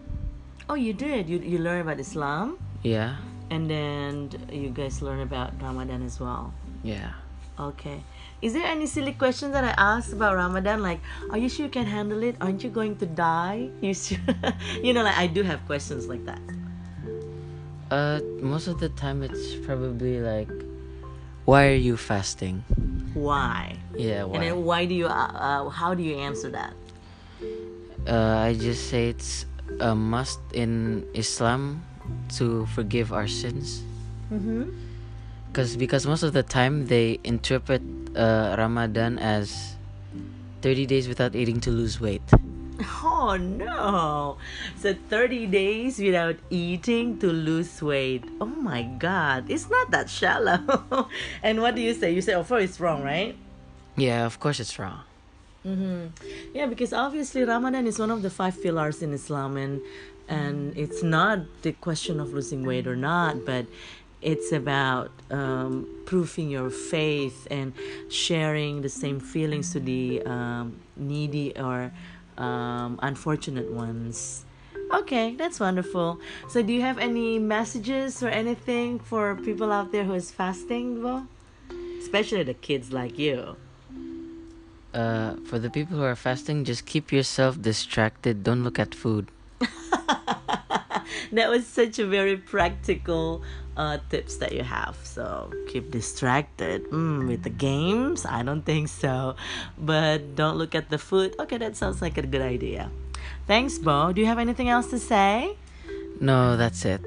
Oh, 0.70 0.76
you 0.76 0.94
did. 0.94 1.30
You 1.30 1.38
you 1.40 1.60
learn 1.60 1.82
about 1.82 2.00
Islam, 2.00 2.58
Yeah, 2.82 3.18
and 3.54 3.70
then 3.70 4.30
you 4.52 4.70
guys 4.70 5.02
learn 5.02 5.22
about 5.22 5.54
Ramadan 5.62 6.02
as 6.02 6.20
well. 6.20 6.54
yeah. 6.84 7.14
Okay. 7.58 8.04
Is 8.42 8.52
there 8.52 8.66
any 8.68 8.84
silly 8.86 9.14
questions 9.14 9.54
that 9.56 9.64
I 9.64 9.72
asked 9.80 10.12
about 10.12 10.36
Ramadan? 10.36 10.84
Like, 10.84 11.00
are 11.32 11.38
you 11.38 11.48
sure 11.48 11.66
you 11.66 11.72
can 11.72 11.86
handle 11.88 12.20
it? 12.22 12.36
Aren't 12.44 12.66
you 12.68 12.70
going 12.70 12.98
to 13.00 13.06
die? 13.08 13.70
You 13.80 13.94
sure? 13.94 14.20
you 14.84 14.92
know, 14.92 15.04
like 15.08 15.16
I 15.16 15.28
do 15.28 15.40
have 15.42 15.64
questions 15.66 16.08
like 16.12 16.26
that. 16.28 16.42
Uh, 17.90 18.20
most 18.44 18.68
of 18.68 18.80
the 18.84 18.90
time, 18.90 19.24
it's 19.24 19.56
probably 19.64 20.20
like, 20.20 20.52
why 21.46 21.68
are 21.72 21.80
you 21.80 21.96
fasting? 21.96 22.60
Why? 23.16 23.78
Yeah, 23.96 24.24
And 24.28 24.32
why? 24.36 24.40
then 24.44 24.66
why 24.68 24.84
do 24.84 24.94
you? 24.94 25.08
Uh, 25.08 25.32
uh, 25.32 25.70
how 25.70 25.94
do 25.96 26.04
you 26.04 26.20
answer 26.20 26.52
that? 26.52 26.74
Uh, 28.04 28.52
I 28.52 28.54
just 28.54 28.90
say 28.92 29.08
it's 29.16 29.46
a 29.80 29.96
must 29.96 30.40
in 30.54 31.06
Islam 31.14 31.84
to 32.38 32.66
forgive 32.68 33.14
our 33.14 33.28
sins. 33.28 33.84
Mm-hmm. 34.32 34.70
Cause 35.54 35.78
because 35.78 36.06
most 36.06 36.24
of 36.24 36.34
the 36.34 36.44
time 36.44 36.88
they 36.88 37.20
interpret 37.24 37.82
uh, 38.16 38.56
Ramadan 38.58 39.18
as 39.20 39.76
30 40.62 40.86
days 40.86 41.08
without 41.08 41.36
eating 41.36 41.62
to 41.62 41.72
lose 41.72 42.02
weight. 42.02 42.24
Oh 43.06 43.38
no! 43.38 44.38
So 44.76 44.94
thirty 45.10 45.48
days 45.48 45.98
without 45.98 46.36
eating 46.50 47.18
to 47.24 47.32
lose 47.32 47.82
weight. 47.82 48.28
Oh 48.42 48.46
my 48.46 48.84
God! 49.00 49.48
It's 49.48 49.70
not 49.70 49.90
that 49.92 50.10
shallow. 50.10 50.60
and 51.44 51.62
what 51.62 51.76
do 51.76 51.82
you 51.82 51.94
say? 51.94 52.12
You 52.12 52.20
say, 52.20 52.36
"Oh, 52.36 52.44
it's 52.60 52.78
wrong, 52.80 53.02
right?" 53.02 53.38
Yeah, 53.96 54.26
of 54.26 54.44
course 54.44 54.60
it's 54.60 54.78
wrong. 54.78 55.05
Mm-hmm. 55.66 56.08
Yeah, 56.54 56.68
because 56.68 56.94
obviously 56.94 57.44
Ramadan 57.44 57.88
is 57.88 57.98
one 57.98 58.12
of 58.12 58.22
the 58.22 58.30
five 58.30 58.62
pillars 58.62 59.02
in 59.02 59.14
Islam, 59.14 59.58
and 59.58 59.82
and 60.28 60.76
it's 60.78 61.04
not 61.04 61.40
the 61.62 61.72
question 61.72 62.20
of 62.20 62.34
losing 62.34 62.66
weight 62.66 62.88
or 62.88 62.96
not, 62.96 63.46
but 63.46 63.66
it's 64.22 64.52
about 64.52 65.12
um, 65.30 65.88
proving 66.06 66.50
your 66.50 66.70
faith 66.70 67.48
and 67.52 67.74
sharing 68.10 68.82
the 68.82 68.90
same 68.90 69.20
feelings 69.20 69.72
to 69.74 69.80
the 69.80 70.22
um, 70.26 70.80
needy 70.96 71.56
or 71.58 71.92
um, 72.38 73.00
unfortunate 73.04 73.72
ones. 73.72 74.46
Okay, 74.94 75.36
that's 75.36 75.60
wonderful. 75.60 76.20
So, 76.50 76.62
do 76.62 76.74
you 76.74 76.82
have 76.82 77.00
any 77.00 77.40
messages 77.40 78.22
or 78.22 78.30
anything 78.30 79.00
for 79.00 79.36
people 79.36 79.72
out 79.72 79.92
there 79.92 80.04
who 80.04 80.14
is 80.14 80.32
fasting? 80.32 81.28
Especially 82.00 82.44
the 82.44 82.54
kids 82.54 82.94
like 82.94 83.18
you. 83.18 83.58
Uh, 84.96 85.36
for 85.44 85.60
the 85.60 85.70
people 85.70 85.98
who 85.98 86.04
are 86.04 86.16
fasting, 86.16 86.64
just 86.64 86.86
keep 86.86 87.12
yourself 87.12 87.62
distracted. 87.62 88.48
Don't 88.48 88.64
look 88.64 88.80
at 88.80 88.96
food. 88.96 89.28
that 91.34 91.50
was 91.50 91.68
such 91.68 92.00
a 92.00 92.08
very 92.08 92.38
practical 92.38 93.44
uh, 93.76 93.98
tips 94.10 94.38
that 94.38 94.54
you 94.54 94.64
have. 94.64 94.96
So 95.04 95.52
keep 95.68 95.92
distracted 95.92 96.86
mm, 96.92 97.28
with 97.28 97.44
the 97.44 97.50
games. 97.50 98.26
I 98.26 98.42
don't 98.42 98.64
think 98.64 98.88
so, 98.88 99.36
but 99.78 100.34
don't 100.36 100.56
look 100.56 100.74
at 100.74 100.90
the 100.90 100.98
food. 100.98 101.36
Okay, 101.40 101.58
that 101.58 101.76
sounds 101.76 102.02
like 102.02 102.18
a 102.18 102.26
good 102.26 102.42
idea. 102.42 102.90
Thanks, 103.48 103.78
Bo. 103.78 104.14
Do 104.14 104.22
you 104.22 104.28
have 104.28 104.40
anything 104.40 104.70
else 104.70 104.88
to 104.92 105.00
say? 105.00 105.58
No, 106.22 106.56
that's 106.56 106.86
it. 106.86 107.04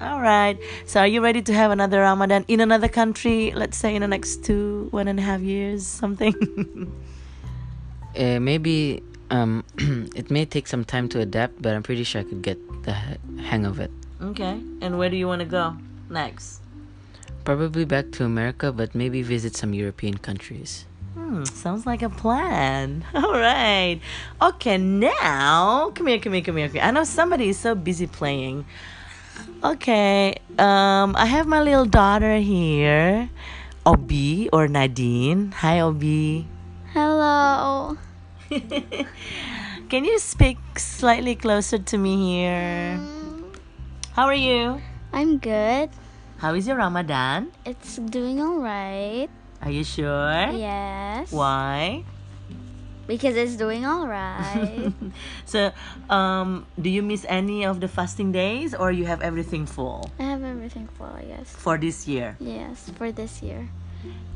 All 0.00 0.20
right. 0.20 0.58
So, 0.84 0.98
are 0.98 1.06
you 1.06 1.22
ready 1.22 1.42
to 1.42 1.54
have 1.54 1.70
another 1.70 2.00
Ramadan 2.00 2.44
in 2.48 2.58
another 2.58 2.88
country? 2.88 3.52
Let's 3.54 3.76
say 3.76 3.94
in 3.94 4.02
the 4.02 4.08
next 4.08 4.42
two, 4.42 4.88
one 4.90 5.06
and 5.06 5.20
a 5.20 5.22
half 5.22 5.42
years, 5.42 5.86
something. 5.86 6.34
Uh, 8.16 8.40
maybe 8.40 9.02
um, 9.30 9.64
it 10.14 10.30
may 10.30 10.44
take 10.44 10.66
some 10.66 10.84
time 10.84 11.08
to 11.10 11.20
adapt, 11.20 11.62
but 11.62 11.74
I'm 11.74 11.82
pretty 11.82 12.04
sure 12.04 12.20
I 12.20 12.24
could 12.24 12.42
get 12.42 12.58
the 12.82 12.92
hang 13.40 13.64
of 13.64 13.78
it. 13.80 13.90
okay. 14.20 14.60
And 14.80 14.98
where 14.98 15.08
do 15.08 15.16
you 15.16 15.26
want 15.26 15.40
to 15.40 15.46
go 15.46 15.76
next? 16.08 16.60
Probably 17.44 17.84
back 17.84 18.10
to 18.12 18.24
America, 18.24 18.72
but 18.72 18.94
maybe 18.94 19.22
visit 19.22 19.56
some 19.56 19.72
European 19.72 20.18
countries. 20.18 20.84
Hmm, 21.14 21.44
sounds 21.44 21.86
like 21.86 22.02
a 22.02 22.10
plan. 22.10 23.04
All 23.14 23.32
right. 23.32 24.00
Okay, 24.42 24.78
now 24.78 25.90
come 25.94 26.06
here, 26.06 26.18
come 26.18 26.34
here, 26.34 26.42
come 26.42 26.56
here. 26.56 26.68
come 26.68 26.74
here. 26.74 26.82
I 26.82 26.90
know 26.90 27.04
somebody 27.04 27.48
is 27.48 27.58
so 27.58 27.74
busy 27.74 28.06
playing. 28.06 28.66
Okay, 29.64 30.36
um, 30.58 31.16
I 31.16 31.26
have 31.26 31.46
my 31.46 31.62
little 31.62 31.86
daughter 31.86 32.38
here, 32.38 33.30
Obi 33.86 34.48
or 34.52 34.68
Nadine. 34.68 35.52
Hi, 35.52 35.80
Obi. 35.80 36.46
Can 39.90 40.04
you 40.08 40.18
speak 40.18 40.56
slightly 40.78 41.36
closer 41.36 41.76
to 41.76 41.98
me 41.98 42.16
here? 42.16 42.96
How 44.16 44.24
are 44.24 44.34
you? 44.34 44.80
I'm 45.12 45.36
good. 45.36 45.90
How 46.38 46.54
is 46.54 46.66
your 46.66 46.80
Ramadan? 46.80 47.52
It's 47.66 48.00
doing 48.00 48.40
alright. 48.40 49.28
Are 49.60 49.70
you 49.70 49.84
sure? 49.84 50.48
Yes. 50.56 51.32
Why? 51.32 52.04
Because 53.06 53.36
it's 53.36 53.56
doing 53.56 53.84
alright. 53.84 54.94
so, 55.44 55.70
um, 56.08 56.64
do 56.80 56.88
you 56.88 57.02
miss 57.02 57.26
any 57.28 57.66
of 57.66 57.80
the 57.84 57.88
fasting 57.88 58.32
days, 58.32 58.72
or 58.72 58.90
you 58.90 59.04
have 59.04 59.20
everything 59.20 59.66
full 59.66 60.08
I 60.18 60.22
have 60.32 60.44
everything 60.44 60.88
full, 60.96 61.12
I 61.12 61.28
guess. 61.28 61.50
for 61.52 61.76
this 61.76 62.08
year? 62.08 62.38
Yes, 62.40 62.88
for 62.96 63.12
this 63.12 63.42
year. 63.42 63.68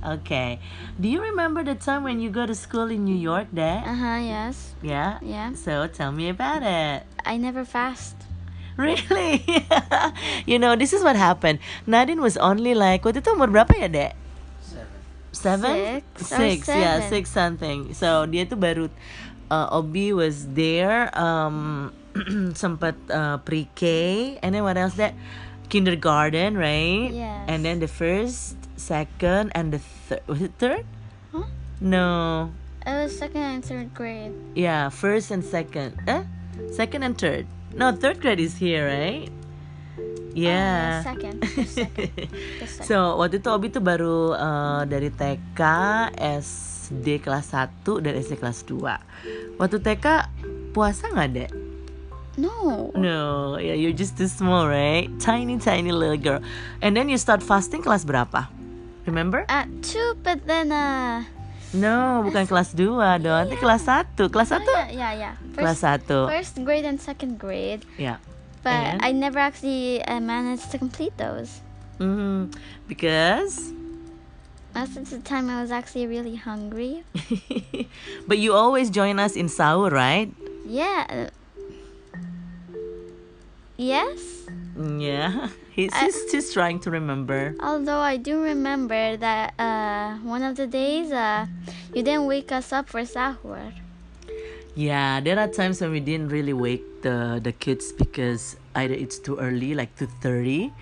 Okay. 0.04 0.60
Do 1.00 1.08
you 1.08 1.22
remember 1.22 1.64
the 1.64 1.74
time 1.74 2.04
when 2.04 2.20
you 2.20 2.28
go 2.28 2.44
to 2.44 2.52
school 2.54 2.92
in 2.92 3.04
New 3.08 3.16
York? 3.16 3.48
There, 3.52 3.80
Uh 3.80 3.96
huh, 3.96 4.20
yes. 4.20 4.76
yeah. 4.84 5.16
Yeah. 5.24 5.56
So 5.56 5.88
tell 5.88 6.12
me 6.12 6.28
about 6.28 6.60
it. 6.60 7.08
I 7.24 7.40
never 7.40 7.64
fast. 7.64 8.12
Really? 8.76 9.40
you 10.50 10.58
know, 10.58 10.74
this 10.76 10.92
is 10.92 11.00
what 11.00 11.14
happened. 11.16 11.62
Nadine 11.86 12.20
was 12.20 12.36
only 12.36 12.74
like, 12.74 13.06
waktu 13.06 13.22
itu 13.22 13.30
umur 13.32 13.48
berapa 13.48 13.70
ya, 13.78 13.88
Dek? 13.88 14.12
Seven. 14.60 14.98
seven 15.34 15.74
Six 15.74 16.04
or 16.20 16.38
six 16.38 16.58
yeah 16.70 16.96
six 17.10 17.24
something 17.26 17.90
so 17.90 18.22
dia 18.26 18.46
tuh 18.46 18.54
baru 18.54 18.86
uh, 19.50 19.66
Obi 19.74 20.14
was 20.14 20.46
there 20.54 21.10
um 21.18 21.90
sempat 22.54 22.94
uh, 23.10 23.42
pre-K 23.42 23.82
and 24.42 24.54
then 24.54 24.62
what 24.62 24.78
else 24.78 24.94
that 24.94 25.14
kindergarten 25.66 26.54
right 26.54 27.10
Yes. 27.10 27.50
and 27.50 27.66
then 27.66 27.82
the 27.82 27.90
first 27.90 28.54
second 28.76 29.50
and 29.54 29.72
the 29.72 29.80
third 29.80 30.22
was 30.26 30.40
it 30.40 30.52
third 30.58 30.84
Huh? 31.30 31.46
no 31.80 32.50
It 32.84 32.92
was 32.92 33.16
second 33.16 33.42
and 33.42 33.62
third 33.64 33.92
grade. 33.92 34.34
yeah 34.54 34.88
first 34.88 35.30
and 35.30 35.40
second 35.40 35.96
eh 36.04 36.22
second 36.70 37.02
and 37.02 37.16
third 37.16 37.48
no 37.72 37.90
third 37.90 38.20
grade 38.20 38.38
is 38.38 38.58
here 38.58 38.86
right 38.86 39.30
yeah 40.34 41.00
Uh, 41.00 41.14
second. 41.14 41.36
Just 41.54 41.74
second. 41.78 42.10
Just 42.58 42.72
second. 42.82 42.86
So 42.90 43.18
waktu 43.22 43.38
itu 43.38 43.48
Obi 43.54 43.70
tuh 43.70 43.78
baru 43.78 44.34
uh, 44.34 44.82
dari 44.82 45.06
TK, 45.14 45.60
SD 46.42 47.22
kelas 47.22 47.54
1 47.54 48.02
dan 48.02 48.18
SD 48.18 48.42
kelas 48.42 48.66
2 48.66 48.82
Waktu 49.62 49.76
TK 49.78 50.06
puasa 50.74 51.06
nggak 51.14 51.28
dek? 51.30 51.50
no. 52.34 52.90
No, 52.98 53.54
yeah, 53.62 53.78
you're 53.78 53.94
just 53.94 54.18
too 54.18 54.26
small 54.26 54.66
right? 54.66 55.06
Tiny 55.22 55.54
tiny 55.62 55.94
little 55.94 56.18
girl 56.18 56.42
And 56.82 56.98
then 56.98 57.06
you 57.06 57.14
start 57.14 57.38
fasting 57.38 57.78
kelas 57.78 58.02
berapa? 58.02 58.50
Remember? 59.06 59.44
At 59.48 59.68
two, 59.82 60.16
but 60.24 60.46
then 60.46 60.72
uh. 60.72 61.24
No, 61.74 62.22
bukan 62.22 62.46
kelas 62.46 62.70
2 62.78 62.86
dong, 63.18 63.50
itu 63.50 63.58
kelas 63.58 63.82
1 63.82 64.30
Kelas 64.30 64.48
1? 64.54 64.62
oh, 64.62 64.62
yeah, 64.62 64.88
yeah, 64.94 65.12
yeah. 65.12 65.34
Kelas 65.58 65.82
First, 65.82 66.06
1 66.22 66.30
first 66.30 66.54
grade 66.62 66.86
and 66.86 67.02
second 67.02 67.34
grade, 67.42 67.82
Yeah. 67.98 68.22
but 68.62 68.94
And? 68.94 69.02
I 69.02 69.10
never 69.10 69.42
actually 69.42 69.98
uh, 70.06 70.22
managed 70.22 70.70
to 70.70 70.78
complete 70.78 71.18
those. 71.18 71.60
Mhm. 71.98 72.54
Because 72.86 73.74
Most 74.74 74.98
of 74.98 75.06
the 75.06 75.22
time, 75.22 75.46
I 75.50 75.62
was 75.62 75.70
actually 75.70 76.10
really 76.10 76.34
hungry. 76.34 77.06
But 78.30 78.42
you 78.42 78.54
always 78.58 78.90
join 78.90 79.22
us 79.22 79.38
in 79.38 79.46
sahur, 79.46 79.94
right? 79.94 80.34
Yeah. 80.66 81.30
Yes. 83.76 84.46
Yeah, 84.78 85.48
he's, 85.70 85.92
I- 85.92 86.04
he's 86.06 86.30
just 86.32 86.52
trying 86.52 86.80
to 86.80 86.90
remember. 86.90 87.54
Although 87.60 87.98
I 88.00 88.16
do 88.16 88.42
remember 88.42 89.16
that 89.16 89.54
uh, 89.58 90.18
one 90.22 90.42
of 90.42 90.56
the 90.56 90.66
days 90.66 91.10
uh, 91.12 91.46
you 91.94 92.02
didn't 92.02 92.26
wake 92.26 92.50
us 92.52 92.72
up 92.72 92.88
for 92.88 93.00
sahur. 93.02 93.72
Yeah, 94.74 95.20
there 95.20 95.38
are 95.38 95.46
times 95.46 95.80
when 95.80 95.92
we 95.92 96.00
didn't 96.00 96.30
really 96.30 96.52
wake 96.52 96.82
the 97.02 97.38
the 97.42 97.52
kids 97.52 97.92
because 97.92 98.56
either 98.74 98.94
it's 98.94 99.18
too 99.22 99.38
early, 99.38 99.74
like 99.74 99.94
two 99.94 100.10
thirty, 100.18 100.72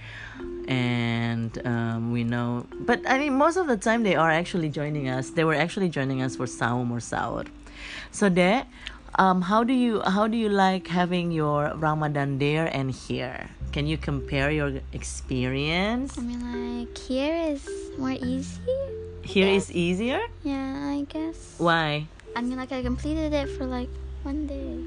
and 0.68 1.52
um, 1.66 2.12
we 2.12 2.24
know. 2.24 2.64
But 2.88 3.04
I 3.04 3.18
mean, 3.18 3.36
most 3.36 3.56
of 3.60 3.66
the 3.68 3.76
time 3.76 4.02
they 4.02 4.16
are 4.16 4.30
actually 4.30 4.70
joining 4.70 5.08
us. 5.12 5.30
They 5.30 5.44
were 5.44 5.54
actually 5.54 5.90
joining 5.90 6.22
us 6.22 6.36
for 6.36 6.46
saum 6.46 6.88
or 6.90 7.04
sahur. 7.04 7.44
So 8.12 8.28
there, 8.32 8.64
um, 9.18 9.42
how 9.42 9.64
do 9.64 9.72
you 9.72 10.00
how 10.02 10.26
do 10.26 10.36
you 10.36 10.48
like 10.48 10.88
having 10.88 11.32
your 11.32 11.72
Ramadan 11.76 12.38
there 12.38 12.66
and 12.72 12.90
here? 12.90 13.50
Can 13.72 13.86
you 13.86 13.96
compare 13.96 14.50
your 14.50 14.80
experience? 14.92 16.18
I 16.18 16.22
mean, 16.22 16.40
like 16.40 16.96
here 16.96 17.52
is 17.52 17.64
more 17.98 18.16
easy. 18.16 18.60
Here 19.22 19.48
is 19.48 19.70
easier. 19.72 20.20
Yeah, 20.42 20.92
I 20.92 21.06
guess. 21.08 21.56
Why? 21.58 22.08
I 22.36 22.40
mean, 22.40 22.56
like 22.56 22.72
I 22.72 22.82
completed 22.82 23.32
it 23.32 23.48
for 23.48 23.64
like 23.64 23.88
one 24.24 24.46
day. 24.46 24.80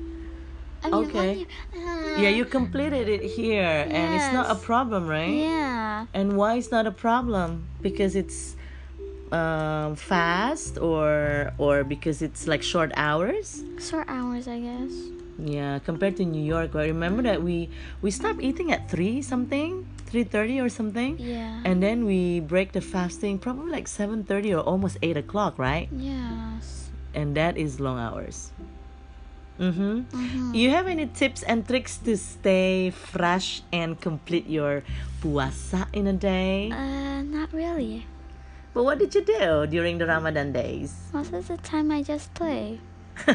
I 0.84 0.90
mean, 0.92 1.06
Okay. 1.10 1.46
Uh, 1.74 2.22
Yeah, 2.22 2.30
you 2.30 2.46
completed 2.46 3.10
it 3.10 3.24
here, 3.24 3.88
and 3.90 4.16
it's 4.16 4.32
not 4.32 4.52
a 4.52 4.56
problem, 4.56 5.08
right? 5.08 5.34
Yeah. 5.34 6.06
And 6.14 6.38
why 6.38 6.56
it's 6.56 6.72
not 6.72 6.86
a 6.86 6.92
problem? 6.94 7.66
Because 7.82 8.16
it's 8.16 8.55
um, 9.36 9.96
fast, 10.00 10.78
or 10.80 11.52
or 11.60 11.84
because 11.84 12.22
it's 12.24 12.48
like 12.48 12.64
short 12.64 12.92
hours. 12.96 13.64
Short 13.80 14.08
hours, 14.08 14.48
I 14.48 14.60
guess. 14.64 14.94
Yeah, 15.36 15.80
compared 15.84 16.16
to 16.18 16.26
New 16.26 16.40
York, 16.44 16.72
where 16.74 16.88
remember 16.88 17.22
that 17.28 17.44
we 17.44 17.68
we 18.00 18.08
stopped 18.12 18.40
eating 18.40 18.72
at 18.72 18.88
three 18.88 19.20
something, 19.22 19.84
three 20.08 20.24
thirty 20.24 20.64
or 20.64 20.70
something, 20.72 21.20
Yeah. 21.20 21.60
and 21.68 21.84
then 21.84 22.08
we 22.08 22.40
break 22.40 22.72
the 22.72 22.80
fasting 22.80 23.36
probably 23.44 23.68
like 23.72 23.92
seven 23.92 24.24
thirty 24.24 24.56
or 24.56 24.64
almost 24.64 24.96
eight 25.04 25.18
o'clock, 25.20 25.60
right? 25.60 25.92
yes. 25.92 26.88
And 27.16 27.36
that 27.36 27.56
is 27.60 27.80
long 27.80 27.96
hours. 28.00 28.52
Mm-hmm. 29.56 30.12
Mhm. 30.12 30.52
You 30.52 30.68
have 30.76 30.84
any 30.88 31.08
tips 31.08 31.40
and 31.48 31.64
tricks 31.64 31.96
to 32.04 32.20
stay 32.20 32.92
fresh 32.92 33.64
and 33.72 33.96
complete 33.96 34.52
your 34.52 34.84
puasa 35.24 35.88
in 35.96 36.12
a 36.12 36.16
day? 36.16 36.72
Uh, 36.76 37.24
not 37.24 37.56
really. 37.56 38.04
But 38.76 38.84
what 38.84 39.00
did 39.00 39.16
you 39.16 39.24
do 39.24 39.66
during 39.72 40.00
the 40.00 40.06
Ramadan 40.06 40.52
days? 40.52 40.92
Most 41.14 41.32
of 41.32 41.48
the 41.48 41.56
time, 41.56 41.96
I 41.96 42.04
just 42.04 42.34
play. 42.36 42.82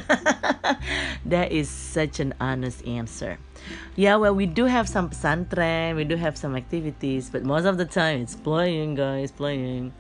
that 1.25 1.49
is 1.49 1.71
such 1.71 2.21
an 2.21 2.35
honest 2.39 2.85
answer. 2.87 3.39
Yeah, 3.97 4.17
well, 4.17 4.35
we 4.35 4.45
do 4.45 4.67
have 4.67 4.87
some 4.87 5.09
pesantren, 5.09 5.97
we 5.97 6.05
do 6.05 6.17
have 6.17 6.37
some 6.37 6.55
activities, 6.57 7.31
but 7.31 7.43
most 7.43 7.65
of 7.65 7.79
the 7.79 7.87
time 7.87 8.21
it's 8.21 8.37
playing, 8.37 8.97
guys, 8.97 9.33
playing. 9.33 9.95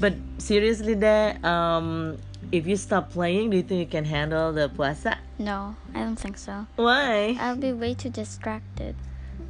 But 0.00 0.14
seriously, 0.38 0.94
that 1.04 1.44
um, 1.44 2.16
if 2.50 2.66
you 2.66 2.76
stop 2.80 3.12
playing, 3.12 3.50
do 3.50 3.58
you 3.58 3.62
think 3.62 3.80
you 3.80 3.92
can 3.92 4.06
handle 4.06 4.54
the 4.54 4.72
puasa? 4.72 5.18
No, 5.38 5.76
I 5.94 6.00
don't 6.00 6.16
think 6.16 6.38
so. 6.38 6.64
Why? 6.76 7.36
I'll 7.38 7.60
be 7.60 7.74
way 7.74 7.92
too 7.92 8.08
distracted. 8.08 8.96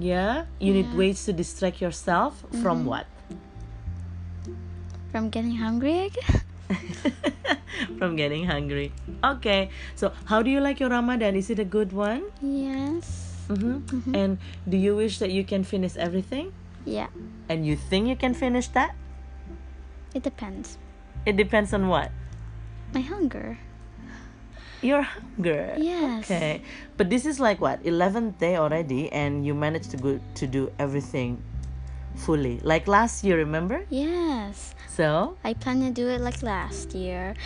Yeah, 0.00 0.46
you 0.58 0.74
need 0.74 0.92
ways 0.94 1.24
to 1.26 1.32
distract 1.32 1.80
yourself 1.80 2.42
from 2.60 2.84
what? 2.84 3.06
From 5.18 5.34
getting 5.34 5.58
hungry, 5.58 6.14
from 7.98 8.14
getting 8.14 8.46
hungry. 8.46 8.94
Okay, 9.18 9.66
so 9.98 10.14
how 10.30 10.46
do 10.46 10.48
you 10.48 10.62
like 10.62 10.78
your 10.78 10.94
Ramadan? 10.94 11.34
Is 11.34 11.50
it 11.50 11.58
a 11.58 11.66
good 11.66 11.90
one? 11.90 12.30
Yes. 12.38 13.34
Mm-hmm. 13.50 14.14
And 14.14 14.38
do 14.70 14.78
you 14.78 14.94
wish 14.94 15.18
that 15.18 15.34
you 15.34 15.42
can 15.42 15.66
finish 15.66 15.98
everything? 15.98 16.54
Yeah. 16.86 17.10
And 17.50 17.66
you 17.66 17.74
think 17.74 18.06
you 18.06 18.14
can 18.14 18.30
finish 18.30 18.70
that? 18.78 18.94
It 20.14 20.22
depends. 20.22 20.78
It 21.26 21.34
depends 21.34 21.74
on 21.74 21.90
what? 21.90 22.14
My 22.94 23.02
hunger. 23.02 23.58
Your 24.86 25.02
hunger. 25.02 25.74
Yes. 25.82 26.30
Okay, 26.30 26.62
but 26.94 27.10
this 27.10 27.26
is 27.26 27.42
like 27.42 27.58
what 27.58 27.82
eleventh 27.82 28.38
day 28.38 28.54
already, 28.54 29.10
and 29.10 29.42
you 29.42 29.50
managed 29.50 29.90
to 29.90 29.98
go 29.98 30.22
to 30.38 30.46
do 30.46 30.70
everything 30.78 31.42
fully. 32.14 32.62
Like 32.62 32.86
last 32.86 33.26
year, 33.26 33.42
remember? 33.42 33.82
Yes. 33.90 34.77
So 34.98 35.38
I 35.46 35.54
plan 35.54 35.78
to 35.86 35.94
do 35.94 36.10
it 36.10 36.18
like 36.18 36.42
last 36.42 36.90
year. 36.90 37.38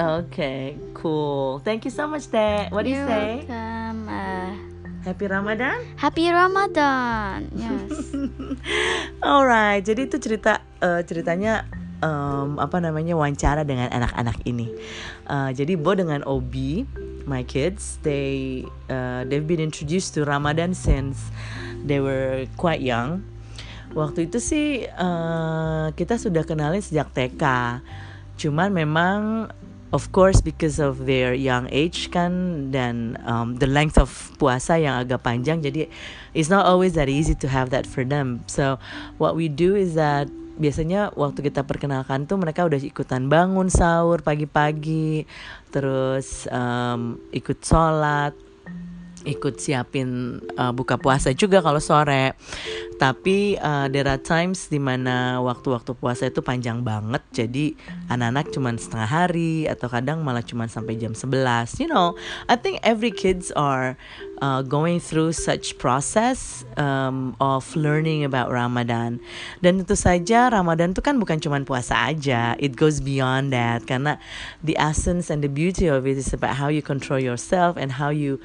okay, 0.00 0.80
cool. 0.96 1.60
Thank 1.60 1.84
you 1.84 1.92
so 1.92 2.08
much, 2.08 2.32
Dad. 2.32 2.72
What 2.72 2.88
do 2.88 2.90
you 2.90 2.96
You're 2.96 3.12
say? 3.12 3.44
welcome. 3.44 4.08
Uh, 4.08 4.56
Happy 5.04 5.26
Ramadan. 5.28 5.76
happy 6.00 6.30
Ramadan. 6.32 7.50
Yes. 7.52 8.14
Alright, 9.20 9.84
jadi 9.84 10.06
itu 10.08 10.16
cerita 10.16 10.62
eh, 10.80 11.02
ceritanya 11.04 11.66
em, 12.00 12.56
apa 12.56 12.78
namanya 12.80 13.18
wawancara 13.20 13.66
dengan 13.68 13.90
anak-anak 13.92 14.40
ini. 14.48 14.70
Eh, 15.26 15.50
jadi 15.52 15.74
Bo 15.76 15.92
dengan 15.92 16.22
Obi, 16.24 16.86
my 17.28 17.42
kids, 17.44 18.00
they 18.06 18.62
eh, 18.88 19.26
they've 19.28 19.44
been 19.44 19.60
introduced 19.60 20.14
to 20.16 20.24
Ramadan 20.24 20.72
since 20.72 21.34
they 21.84 22.00
were 22.00 22.46
quite 22.56 22.80
young. 22.80 23.26
Waktu 23.92 24.32
itu 24.32 24.38
sih 24.40 24.88
eh, 24.88 25.86
kita 25.92 26.16
sudah 26.16 26.42
kenalin 26.48 26.80
sejak 26.80 27.12
TK. 27.12 27.44
Cuman 28.40 28.72
memang 28.72 29.52
of 29.92 30.08
course 30.10 30.40
because 30.40 30.80
of 30.80 31.04
their 31.04 31.36
young 31.36 31.68
age 31.68 32.08
kan 32.08 32.32
dan 32.72 33.20
um, 33.28 33.60
the 33.60 33.68
length 33.68 34.00
of 34.00 34.08
puasa 34.40 34.80
yang 34.80 34.96
agak 35.04 35.20
panjang 35.20 35.60
jadi 35.60 35.84
it's 36.32 36.48
not 36.48 36.64
always 36.64 36.96
that 36.96 37.12
easy 37.12 37.36
to 37.36 37.46
have 37.46 37.68
that 37.68 37.84
for 37.84 38.02
them. 38.02 38.40
So 38.48 38.80
what 39.20 39.36
we 39.36 39.52
do 39.52 39.76
is 39.76 39.92
that 40.00 40.32
biasanya 40.56 41.12
waktu 41.16 41.48
kita 41.48 41.64
perkenalkan 41.64 42.24
tuh 42.28 42.40
mereka 42.40 42.64
udah 42.64 42.80
ikutan 42.80 43.28
bangun 43.28 43.72
sahur 43.72 44.20
pagi-pagi, 44.20 45.24
terus 45.72 46.44
um, 46.52 47.16
ikut 47.32 47.60
sholat, 47.64 48.36
ikut 49.24 49.58
siapin 49.58 50.40
uh, 50.58 50.72
buka 50.74 50.98
puasa 50.98 51.30
juga 51.34 51.62
kalau 51.62 51.78
sore. 51.78 52.34
Tapi 53.02 53.58
uh, 53.58 53.90
there 53.90 54.06
are 54.06 54.20
times 54.20 54.70
di 54.70 54.78
mana 54.78 55.42
waktu-waktu 55.42 55.90
puasa 55.98 56.30
itu 56.30 56.38
panjang 56.38 56.86
banget, 56.86 57.22
jadi 57.34 57.74
anak-anak 58.06 58.54
cuman 58.54 58.78
setengah 58.78 59.10
hari 59.10 59.66
atau 59.66 59.90
kadang 59.90 60.22
malah 60.22 60.44
cuman 60.46 60.70
sampai 60.70 60.94
jam 61.02 61.10
11. 61.10 61.82
You 61.82 61.90
know, 61.90 62.14
I 62.46 62.54
think 62.54 62.78
every 62.86 63.10
kids 63.10 63.50
are 63.58 63.98
uh, 64.38 64.62
going 64.62 65.02
through 65.02 65.34
such 65.34 65.78
process 65.82 66.62
um, 66.78 67.34
of 67.42 67.66
learning 67.74 68.22
about 68.22 68.54
Ramadan. 68.54 69.18
Dan 69.58 69.82
tentu 69.82 69.98
saja 69.98 70.50
Ramadan 70.54 70.94
itu 70.94 71.02
kan 71.02 71.18
bukan 71.18 71.42
cuman 71.42 71.66
puasa 71.66 72.10
aja, 72.10 72.54
it 72.62 72.78
goes 72.78 73.02
beyond 73.02 73.50
that 73.50 73.82
karena 73.86 74.18
the 74.62 74.78
essence 74.78 75.26
and 75.26 75.42
the 75.42 75.50
beauty 75.50 75.90
of 75.90 76.06
it 76.06 76.14
is 76.18 76.30
about 76.30 76.54
how 76.58 76.70
you 76.70 76.82
control 76.82 77.18
yourself 77.18 77.74
and 77.74 77.98
how 77.98 78.14
you 78.14 78.38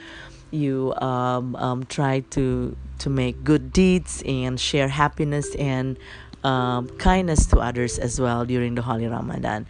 you 0.51 0.93
um, 1.01 1.55
um, 1.55 1.83
try 1.85 2.21
to 2.37 2.75
to 2.99 3.07
make 3.09 3.43
good 3.43 3.71
deeds 3.73 4.23
and 4.25 4.59
share 4.59 4.89
happiness 4.89 5.53
and 5.55 5.97
um, 6.43 6.87
kindness 6.97 7.45
to 7.47 7.59
others 7.59 7.99
as 7.99 8.19
well 8.21 8.45
during 8.45 8.75
the 8.75 8.81
holy 8.81 9.07
Ramadan, 9.07 9.65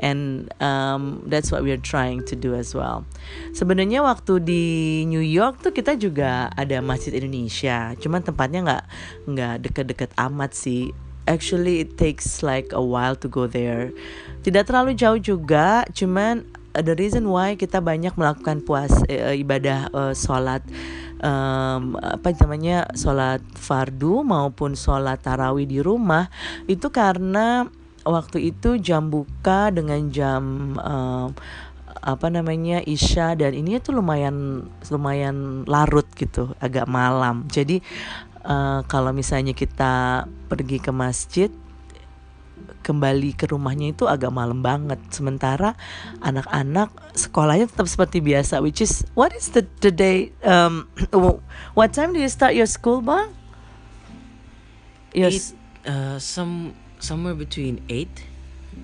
and 0.00 0.48
um, 0.62 1.22
that's 1.26 1.50
what 1.52 1.62
we 1.62 1.70
are 1.70 1.80
trying 1.80 2.24
to 2.26 2.34
do 2.34 2.54
as 2.54 2.74
well. 2.74 3.04
Sebenarnya 3.52 4.00
waktu 4.02 4.40
di 4.40 4.64
New 5.06 5.22
York 5.22 5.60
tuh 5.60 5.74
kita 5.74 5.98
juga 5.98 6.48
ada 6.54 6.80
masjid 6.80 7.12
Indonesia, 7.14 7.92
cuman 7.98 8.22
tempatnya 8.22 8.60
nggak 8.64 8.84
nggak 9.28 9.54
deket-deket 9.68 10.10
amat 10.16 10.54
sih. 10.56 10.94
Actually, 11.22 11.86
it 11.86 11.94
takes 11.94 12.42
like 12.42 12.74
a 12.74 12.82
while 12.82 13.14
to 13.14 13.30
go 13.30 13.46
there. 13.46 13.94
Tidak 14.42 14.66
terlalu 14.66 14.98
jauh 14.98 15.22
juga, 15.22 15.86
cuman 15.94 16.42
the 16.76 16.94
reason 16.96 17.28
why 17.28 17.54
kita 17.54 17.84
banyak 17.84 18.16
melakukan 18.16 18.64
puas 18.64 18.92
uh, 19.08 19.34
ibadah 19.36 19.92
uh, 19.92 20.14
sholat 20.16 20.64
um, 21.20 21.96
apa 22.00 22.32
namanya 22.40 22.88
sholat 22.96 23.44
fardu 23.56 24.24
maupun 24.24 24.72
sholat 24.72 25.20
tarawih 25.20 25.68
di 25.68 25.84
rumah 25.84 26.32
itu 26.66 26.88
karena 26.88 27.68
waktu 28.02 28.50
itu 28.50 28.80
jam 28.82 29.12
buka 29.12 29.70
dengan 29.70 30.10
jam 30.10 30.74
um, 30.80 31.30
apa 32.02 32.26
namanya 32.32 32.82
isya 32.82 33.38
dan 33.38 33.54
ini 33.54 33.78
tuh 33.78 34.02
lumayan 34.02 34.66
lumayan 34.90 35.62
larut 35.70 36.08
gitu 36.18 36.50
agak 36.58 36.90
malam. 36.90 37.46
Jadi 37.46 37.78
uh, 38.42 38.82
kalau 38.90 39.14
misalnya 39.14 39.54
kita 39.54 40.26
pergi 40.50 40.82
ke 40.82 40.90
masjid 40.90 41.52
kembali 42.82 43.38
ke 43.38 43.46
rumahnya 43.46 43.94
itu 43.94 44.10
agak 44.10 44.34
malam 44.34 44.60
banget. 44.60 44.98
Sementara 45.14 45.78
anak-anak 46.20 46.90
sekolahnya 47.14 47.70
tetap 47.70 47.86
seperti 47.86 48.18
biasa, 48.18 48.58
which 48.58 48.82
is 48.82 49.06
what 49.14 49.30
is 49.32 49.54
the 49.54 49.62
the 49.80 49.94
day? 49.94 50.34
Um, 50.42 50.90
what 51.78 51.94
time 51.94 52.10
do 52.10 52.18
you 52.18 52.28
start 52.28 52.58
your 52.58 52.68
school, 52.68 53.00
bang? 53.00 53.30
Yes, 55.14 55.54
uh, 55.86 56.18
some 56.18 56.74
somewhere 56.98 57.38
between 57.38 57.80
eight. 57.86 58.26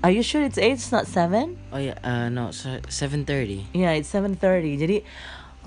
Are 0.05 0.13
you 0.13 0.23
sure 0.23 0.45
it's 0.45 0.61
eight? 0.61 0.79
It's 0.79 0.93
not 0.93 1.11
seven? 1.11 1.59
Oh 1.73 1.81
yeah, 1.81 1.99
uh, 2.05 2.29
no, 2.29 2.53
seven 2.89 3.27
thirty. 3.27 3.67
Yeah, 3.75 3.99
it's 3.99 4.09
seven 4.09 4.39
thirty. 4.39 4.79
Jadi 4.79 5.03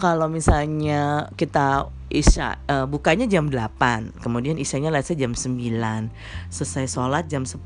kalau 0.01 0.25
misalnya 0.25 1.29
kita 1.37 1.93
Isya 2.11 2.59
uh, 2.67 2.85
bukanya 2.91 3.23
jam 3.23 3.47
8 3.47 4.19
kemudian 4.19 4.59
isyanya 4.59 4.91
let's 4.91 5.07
jam 5.15 5.31
9 5.31 5.55
selesai 6.51 6.85
sholat 6.91 7.31
jam 7.31 7.47
10 7.47 7.63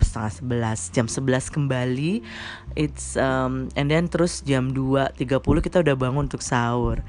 setengah 0.00 0.32
11 0.40 0.96
jam 0.96 1.04
11 1.04 1.52
kembali 1.52 2.24
it's 2.80 3.20
um, 3.20 3.68
and 3.76 3.92
then 3.92 4.08
terus 4.08 4.40
jam 4.40 4.72
2.30 4.72 5.28
kita 5.60 5.84
udah 5.84 5.94
bangun 6.00 6.26
untuk 6.26 6.40
sahur. 6.40 7.04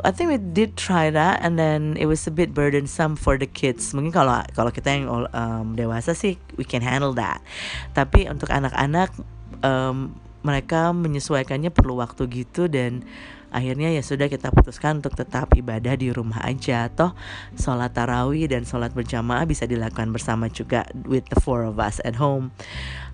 I 0.00 0.10
think 0.14 0.32
we 0.32 0.40
did 0.40 0.78
try 0.78 1.12
that 1.12 1.44
and 1.44 1.60
then 1.60 2.00
it 2.00 2.08
was 2.08 2.24
a 2.24 2.32
bit 2.32 2.56
burdensome 2.56 3.18
for 3.18 3.36
the 3.36 3.50
kids. 3.50 3.92
Mungkin 3.92 4.14
kalau 4.14 4.40
kalau 4.56 4.70
kita 4.72 4.88
yang 4.94 5.10
um, 5.10 5.74
dewasa 5.76 6.16
sih 6.16 6.40
we 6.56 6.64
can 6.64 6.80
handle 6.80 7.12
that. 7.18 7.44
Tapi 7.92 8.30
untuk 8.30 8.48
anak-anak 8.48 9.12
um, 9.60 10.16
mereka 10.42 10.90
menyesuaikannya 10.90 11.70
perlu 11.70 12.00
waktu 12.02 12.26
gitu 12.30 12.66
dan 12.66 13.06
akhirnya 13.52 13.92
ya 13.92 14.02
sudah 14.02 14.26
kita 14.32 14.48
putuskan 14.50 15.04
untuk 15.04 15.14
tetap 15.14 15.52
ibadah 15.52 15.94
di 15.94 16.08
rumah 16.08 16.40
aja 16.42 16.88
toh 16.88 17.12
sholat 17.54 17.92
tarawih 17.92 18.48
dan 18.48 18.64
sholat 18.64 18.90
berjamaah 18.96 19.44
bisa 19.44 19.68
dilakukan 19.68 20.10
bersama 20.10 20.48
juga 20.48 20.88
with 21.04 21.28
the 21.28 21.38
four 21.38 21.62
of 21.68 21.76
us 21.76 22.00
at 22.02 22.16
home 22.16 22.50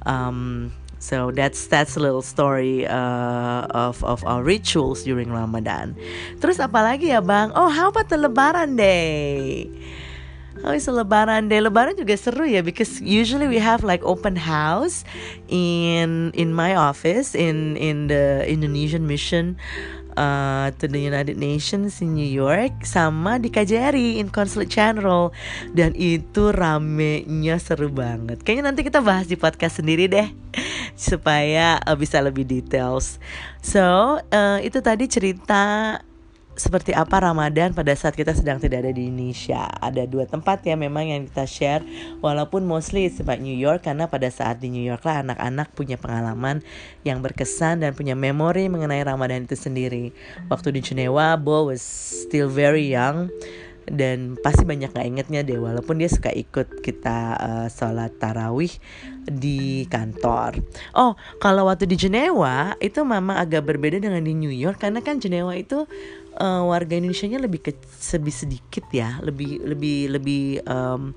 um, 0.07 0.71
So 0.99 1.31
that's 1.31 1.71
that's 1.71 1.95
a 1.95 2.03
little 2.03 2.27
story 2.27 2.83
uh, 2.83 3.71
of 3.71 4.03
of 4.03 4.27
our 4.27 4.43
rituals 4.43 5.07
during 5.07 5.31
Ramadan. 5.31 5.95
Terus 6.43 6.59
apa 6.59 6.83
lagi 6.83 7.15
ya 7.15 7.23
bang? 7.23 7.55
Oh 7.55 7.71
how 7.71 7.95
about 7.95 8.11
the 8.11 8.19
Lebaran 8.19 8.75
Day? 8.75 9.71
Oh, 10.67 10.75
it's 10.75 10.91
a 10.91 10.95
Lebaran 10.95 11.47
Day. 11.47 11.63
Lebaran 11.63 11.95
juga 11.95 12.19
seru 12.19 12.43
ya 12.43 12.67
because 12.67 12.99
usually 12.99 13.47
we 13.47 13.63
have 13.63 13.87
like 13.87 14.03
open 14.03 14.35
house 14.35 15.07
in 15.47 16.35
in 16.35 16.51
my 16.51 16.75
office 16.75 17.39
in 17.39 17.79
in 17.79 18.11
the 18.11 18.43
Indonesian 18.51 19.07
mission 19.07 19.55
uh, 20.19 20.75
to 20.83 20.91
the 20.91 20.99
United 20.99 21.39
Nations 21.39 22.03
in 22.03 22.19
New 22.19 22.27
York 22.27 22.83
sama 22.83 23.39
di 23.39 23.55
KJRI 23.55 24.19
in 24.19 24.29
Consulate 24.35 24.67
General 24.69 25.31
dan 25.71 25.95
itu 25.95 26.51
ramenya 26.51 27.63
seru 27.63 27.87
banget. 27.87 28.43
Kayaknya 28.43 28.65
nanti 28.75 28.83
kita 28.83 28.99
bahas 28.99 29.31
di 29.31 29.39
podcast 29.39 29.79
sendiri 29.79 30.11
deh 30.11 30.27
supaya 30.99 31.79
uh, 31.87 31.95
bisa 31.95 32.19
lebih 32.19 32.43
details. 32.43 33.23
So 33.63 34.19
uh, 34.19 34.59
itu 34.59 34.83
tadi 34.83 35.07
cerita 35.07 35.95
seperti 36.59 36.91
apa 36.93 37.23
Ramadan 37.23 37.71
pada 37.73 37.95
saat 37.95 38.19
kita 38.19 38.35
sedang 38.35 38.59
tidak 38.59 38.85
ada 38.85 38.93
di 38.93 39.07
Indonesia. 39.09 39.71
Ada 39.79 40.05
dua 40.05 40.27
tempat 40.27 40.67
ya 40.67 40.75
memang 40.75 41.07
yang 41.07 41.23
kita 41.31 41.47
share 41.47 41.83
walaupun 42.19 42.67
mostly 42.67 43.07
sebab 43.09 43.39
New 43.39 43.55
York 43.55 43.87
karena 43.87 44.11
pada 44.11 44.27
saat 44.29 44.59
di 44.59 44.69
New 44.69 44.83
York 44.83 45.07
lah 45.07 45.23
anak-anak 45.23 45.73
punya 45.73 45.95
pengalaman 45.97 46.61
yang 47.07 47.23
berkesan 47.23 47.87
dan 47.87 47.95
punya 47.95 48.19
memori 48.19 48.67
mengenai 48.67 49.01
Ramadan 49.07 49.47
itu 49.47 49.55
sendiri. 49.55 50.11
Waktu 50.51 50.75
di 50.75 50.81
Jenewa, 50.83 51.39
Bo 51.39 51.71
was 51.71 51.81
still 52.27 52.51
very 52.51 52.91
young 52.91 53.31
dan 53.89 54.37
pasti 54.39 54.69
banyak 54.69 54.93
gak 54.93 55.07
ingetnya 55.09 55.41
deh 55.41 55.57
walaupun 55.57 55.97
dia 55.97 56.13
suka 56.13 56.29
ikut 56.29 56.85
kita 56.85 57.19
uh, 57.41 57.67
sholat 57.73 58.13
tarawih 58.21 58.71
di 59.29 59.85
kantor. 59.89 60.61
Oh, 60.97 61.17
kalau 61.41 61.69
waktu 61.69 61.89
di 61.89 61.97
Jenewa 61.97 62.77
itu 62.81 63.05
memang 63.05 63.37
agak 63.37 63.65
berbeda 63.65 64.01
dengan 64.01 64.25
di 64.25 64.33
New 64.37 64.53
York 64.53 64.81
karena 64.81 65.01
kan 65.05 65.21
Jenewa 65.21 65.57
itu 65.57 65.89
uh, 66.39 66.63
warga 66.67 66.95
Indonesia-nya 66.97 67.43
lebih 67.43 67.61
ke, 67.61 67.73
lebih 68.17 68.35
sedikit 68.35 68.87
ya, 68.95 69.19
lebih 69.21 69.61
lebih 69.63 69.99
lebih 70.15 70.45
um, 70.65 71.13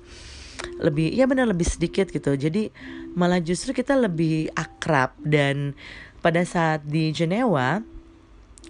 lebih 0.78 1.10
ya 1.10 1.24
benar 1.30 1.48
lebih 1.48 1.66
sedikit 1.66 2.10
gitu. 2.10 2.34
Jadi 2.34 2.70
malah 3.14 3.38
justru 3.42 3.72
kita 3.72 3.96
lebih 3.98 4.50
akrab 4.54 5.14
dan 5.22 5.74
pada 6.22 6.46
saat 6.46 6.86
di 6.86 7.10
Jenewa 7.10 7.82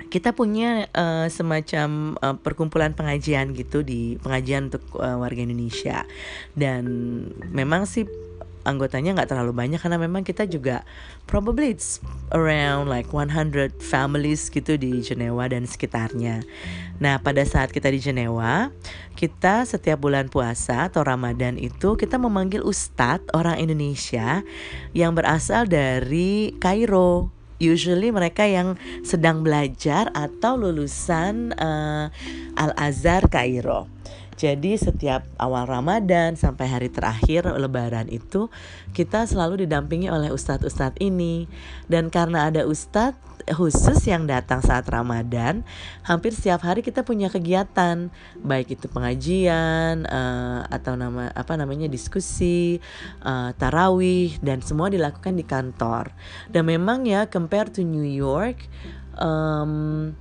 kita 0.09 0.33
punya 0.33 0.89
uh, 0.97 1.29
semacam 1.29 2.17
uh, 2.17 2.37
perkumpulan 2.41 2.97
pengajian 2.97 3.53
gitu 3.53 3.85
di 3.85 4.17
pengajian 4.25 4.73
untuk 4.73 4.83
uh, 4.97 5.21
warga 5.21 5.45
Indonesia 5.45 6.09
dan 6.57 6.85
memang 7.53 7.85
sih 7.85 8.09
anggotanya 8.63 9.15
nggak 9.19 9.31
terlalu 9.35 9.53
banyak 9.55 9.81
karena 9.83 9.99
memang 9.99 10.23
kita 10.23 10.47
juga 10.47 10.87
probably 11.27 11.75
it's 11.75 11.99
around 12.35 12.87
like 12.87 13.11
100 13.11 13.79
families 13.83 14.49
gitu 14.51 14.79
di 14.79 15.03
Jenewa 15.03 15.47
dan 15.51 15.67
sekitarnya. 15.67 16.43
Nah, 17.03 17.19
pada 17.19 17.43
saat 17.43 17.75
kita 17.75 17.91
di 17.91 17.99
Jenewa, 17.99 18.71
kita 19.19 19.67
setiap 19.67 20.03
bulan 20.03 20.31
puasa 20.31 20.87
atau 20.87 21.03
Ramadan 21.03 21.59
itu 21.59 21.99
kita 21.99 22.17
memanggil 22.17 22.63
ustadz 22.63 23.27
orang 23.35 23.59
Indonesia 23.59 24.47
yang 24.95 25.15
berasal 25.19 25.67
dari 25.67 26.55
Kairo. 26.63 27.31
Usually 27.63 28.11
mereka 28.11 28.43
yang 28.43 28.75
sedang 29.07 29.47
belajar 29.47 30.11
atau 30.15 30.59
lulusan 30.59 31.55
uh, 31.55 32.11
Al 32.59 32.71
Azhar 32.75 33.31
Kairo. 33.31 33.87
Jadi 34.37 34.75
setiap 34.81 35.23
awal 35.37 35.69
Ramadan 35.69 36.35
sampai 36.35 36.67
hari 36.67 36.89
terakhir 36.89 37.47
Lebaran 37.47 38.09
itu 38.09 38.49
kita 38.97 39.29
selalu 39.29 39.69
didampingi 39.69 40.09
oleh 40.09 40.33
ustadz-ustadz 40.33 40.99
ini. 40.99 41.47
Dan 41.87 42.09
karena 42.09 42.49
ada 42.49 42.65
ustadz 42.65 43.33
khusus 43.51 44.07
yang 44.07 44.31
datang 44.31 44.63
saat 44.63 44.87
Ramadan, 44.87 45.67
hampir 46.07 46.31
setiap 46.31 46.63
hari 46.63 46.81
kita 46.81 47.03
punya 47.03 47.27
kegiatan, 47.27 48.11
baik 48.39 48.79
itu 48.79 48.87
pengajian 48.87 50.07
uh, 50.07 50.63
atau 50.71 50.95
nama 50.95 51.27
apa 51.35 51.59
namanya 51.59 51.91
diskusi, 51.91 52.79
uh, 53.27 53.51
tarawih 53.59 54.39
dan 54.39 54.63
semua 54.63 54.89
dilakukan 54.93 55.35
di 55.35 55.43
kantor. 55.43 56.15
Dan 56.55 56.71
memang 56.71 57.03
ya 57.03 57.27
compare 57.27 57.71
to 57.75 57.83
New 57.83 58.07
York. 58.07 58.63
Um, 59.19 60.15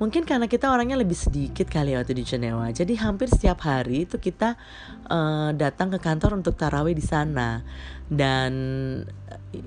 mungkin 0.00 0.24
karena 0.24 0.48
kita 0.48 0.72
orangnya 0.72 0.96
lebih 0.96 1.14
sedikit 1.14 1.68
kali 1.68 1.92
waktu 1.92 2.16
di 2.16 2.24
Jenewa. 2.24 2.72
Jadi 2.72 2.96
hampir 2.96 3.28
setiap 3.28 3.60
hari 3.68 4.08
itu 4.08 4.16
kita 4.16 4.56
uh, 5.06 5.52
datang 5.52 5.92
ke 5.92 6.00
kantor 6.00 6.40
untuk 6.40 6.56
tarawih 6.56 6.96
di 6.96 7.04
sana. 7.04 7.60
Dan 8.08 8.52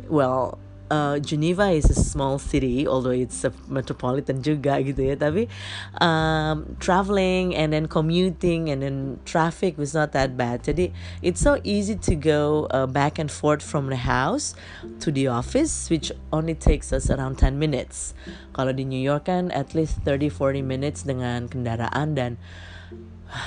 well 0.10 0.58
uh, 0.93 1.17
Geneva 1.19 1.73
is 1.73 1.89
a 1.89 1.97
small 1.97 2.38
city, 2.38 2.86
although 2.88 3.15
it's 3.15 3.41
a 3.43 3.51
metropolitan 3.65 4.45
juga 4.45 4.77
gitu 4.86 5.01
ya. 5.10 5.15
Tapi 5.17 5.49
um, 5.97 6.77
traveling 6.77 7.58
and 7.58 7.73
then 7.73 7.89
commuting 7.89 8.69
and 8.69 8.86
then 8.86 9.17
traffic 9.25 9.73
was 9.82 9.97
not 9.97 10.13
that 10.13 10.38
bad. 10.38 10.62
Jadi 10.62 10.93
it's 11.25 11.41
so 11.41 11.58
easy 11.65 11.97
to 11.97 12.13
go 12.13 12.69
uh, 12.69 12.86
back 12.86 13.17
and 13.17 13.34
forth 13.34 13.65
from 13.65 13.89
the 13.89 14.06
house 14.06 14.53
to 15.01 15.10
the 15.10 15.25
office, 15.25 15.89
which 15.89 16.13
only 16.29 16.53
takes 16.53 16.93
us 16.93 17.10
around 17.10 17.41
10 17.41 17.58
minutes. 17.58 18.13
Kalau 18.53 18.69
di 18.69 18.86
New 18.86 19.01
York 19.01 19.25
kan 19.25 19.49
at 19.49 19.73
least 19.73 20.06
30-40 20.06 20.62
minutes 20.62 21.01
dengan 21.01 21.49
kendaraan 21.49 22.13
dan 22.13 22.38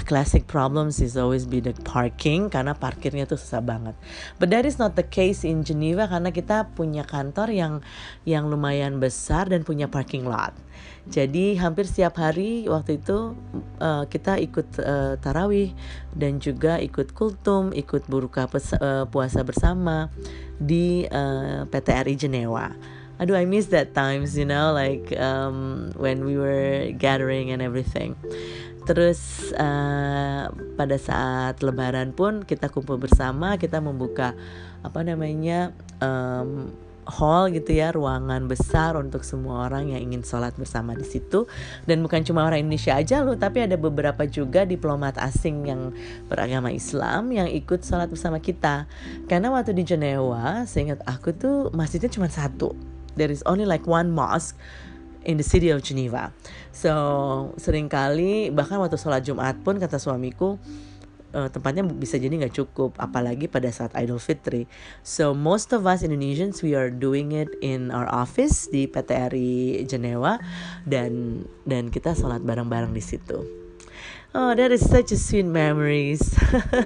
classic 0.04 0.50
problems 0.50 0.98
is 0.98 1.14
always 1.14 1.46
be 1.46 1.62
the 1.62 1.74
parking 1.86 2.50
karena 2.50 2.74
parkirnya 2.74 3.24
tuh 3.24 3.38
susah 3.38 3.62
banget. 3.62 3.94
But 4.36 4.50
that 4.50 4.66
is 4.66 4.76
not 4.76 4.98
the 4.98 5.06
case 5.06 5.46
in 5.46 5.62
Geneva 5.62 6.10
karena 6.10 6.34
kita 6.34 6.74
punya 6.74 7.06
kantor 7.06 7.54
yang 7.54 7.74
yang 8.26 8.50
lumayan 8.50 8.98
besar 8.98 9.48
dan 9.50 9.62
punya 9.62 9.86
parking 9.86 10.26
lot. 10.26 10.54
Jadi 11.06 11.54
hampir 11.54 11.86
setiap 11.86 12.18
hari 12.18 12.66
waktu 12.66 12.98
itu 12.98 13.38
uh, 13.78 14.04
kita 14.10 14.42
ikut 14.42 14.68
uh, 14.82 15.14
tarawih 15.22 15.70
dan 16.18 16.42
juga 16.42 16.82
ikut 16.82 17.14
kultum, 17.14 17.70
ikut 17.70 18.10
buruka 18.10 18.50
uh, 18.50 19.06
puasa 19.06 19.46
bersama 19.46 20.10
di 20.58 21.06
uh, 21.06 21.62
PTRI 21.70 22.14
Jenewa. 22.18 22.74
Aduh, 23.16 23.32
I 23.32 23.48
miss 23.48 23.72
that 23.72 23.96
times, 23.96 24.36
you 24.36 24.44
know, 24.44 24.76
like 24.76 25.08
um, 25.16 25.88
when 25.96 26.28
we 26.28 26.36
were 26.36 26.92
gathering 27.00 27.48
and 27.48 27.64
everything. 27.64 28.12
Terus 28.86 29.50
uh, 29.56 30.52
pada 30.76 30.96
saat 31.00 31.64
Lebaran 31.64 32.12
pun 32.12 32.44
kita 32.44 32.68
kumpul 32.68 33.00
bersama, 33.00 33.56
kita 33.56 33.80
membuka 33.80 34.36
apa 34.84 35.00
namanya 35.02 35.74
um, 35.98 36.70
hall 37.06 37.48
gitu 37.50 37.72
ya, 37.72 37.90
ruangan 37.94 38.50
besar 38.50 38.98
untuk 39.00 39.22
semua 39.22 39.66
orang 39.70 39.94
yang 39.94 40.10
ingin 40.10 40.22
sholat 40.26 40.52
bersama 40.54 40.92
di 40.92 41.02
situ. 41.02 41.48
Dan 41.82 42.04
bukan 42.04 42.22
cuma 42.22 42.44
orang 42.44 42.62
Indonesia 42.62 42.94
aja 42.94 43.22
loh, 43.24 43.38
tapi 43.38 43.64
ada 43.64 43.74
beberapa 43.80 44.22
juga 44.28 44.62
diplomat 44.62 45.16
asing 45.18 45.66
yang 45.66 45.90
beragama 46.28 46.68
Islam 46.68 47.32
yang 47.32 47.48
ikut 47.50 47.80
sholat 47.80 48.06
bersama 48.06 48.38
kita. 48.38 48.86
Karena 49.26 49.50
waktu 49.50 49.72
di 49.72 49.82
Jenewa, 49.82 50.62
seingat 50.68 51.00
aku 51.06 51.32
tuh 51.32 51.72
masjidnya 51.72 52.10
cuma 52.12 52.30
satu. 52.30 52.95
There 53.16 53.32
is 53.32 53.40
only 53.48 53.64
like 53.64 53.88
one 53.88 54.12
mosque 54.12 54.54
in 55.26 55.40
the 55.40 55.46
city 55.46 55.74
of 55.74 55.82
Geneva. 55.82 56.30
So 56.70 57.52
sering 57.58 57.90
kali 57.90 58.54
bahkan 58.54 58.78
waktu 58.78 59.00
sholat 59.00 59.26
Jumat 59.26 59.58
pun 59.66 59.82
kata 59.82 59.98
suamiku 59.98 60.60
uh, 61.34 61.48
tempatnya 61.50 61.82
bisa 61.84 62.16
jadi 62.16 62.32
nggak 62.32 62.54
cukup, 62.54 62.94
apalagi 62.96 63.50
pada 63.50 63.68
saat 63.68 63.92
Idul 63.98 64.22
Fitri. 64.22 64.70
So 65.02 65.34
most 65.34 65.74
of 65.74 65.84
us 65.84 66.06
Indonesians 66.06 66.62
we 66.62 66.78
are 66.78 66.88
doing 66.88 67.34
it 67.34 67.50
in 67.60 67.90
our 67.90 68.06
office 68.08 68.70
di 68.70 68.86
PTRI 68.86 69.84
Geneva 69.84 70.38
dan 70.86 71.44
dan 71.66 71.90
kita 71.90 72.14
sholat 72.14 72.40
bareng-bareng 72.40 72.94
di 72.94 73.02
situ. 73.02 73.65
Oh, 74.36 74.52
that 74.52 74.68
is 74.68 74.84
such 74.84 75.16
a 75.16 75.18
sweet 75.18 75.48
memories. 75.48 76.20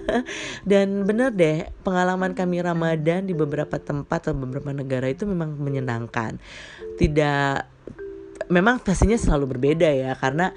Dan 0.71 1.03
bener 1.03 1.35
deh, 1.35 1.67
pengalaman 1.83 2.31
kami 2.31 2.63
Ramadan 2.63 3.27
di 3.27 3.35
beberapa 3.35 3.75
tempat 3.75 4.31
atau 4.31 4.39
beberapa 4.39 4.71
negara 4.71 5.11
itu 5.11 5.27
memang 5.27 5.59
menyenangkan. 5.59 6.39
Tidak 6.95 7.55
memang 8.55 8.79
pastinya 8.79 9.19
selalu 9.19 9.59
berbeda 9.59 9.91
ya 9.91 10.15
karena 10.15 10.55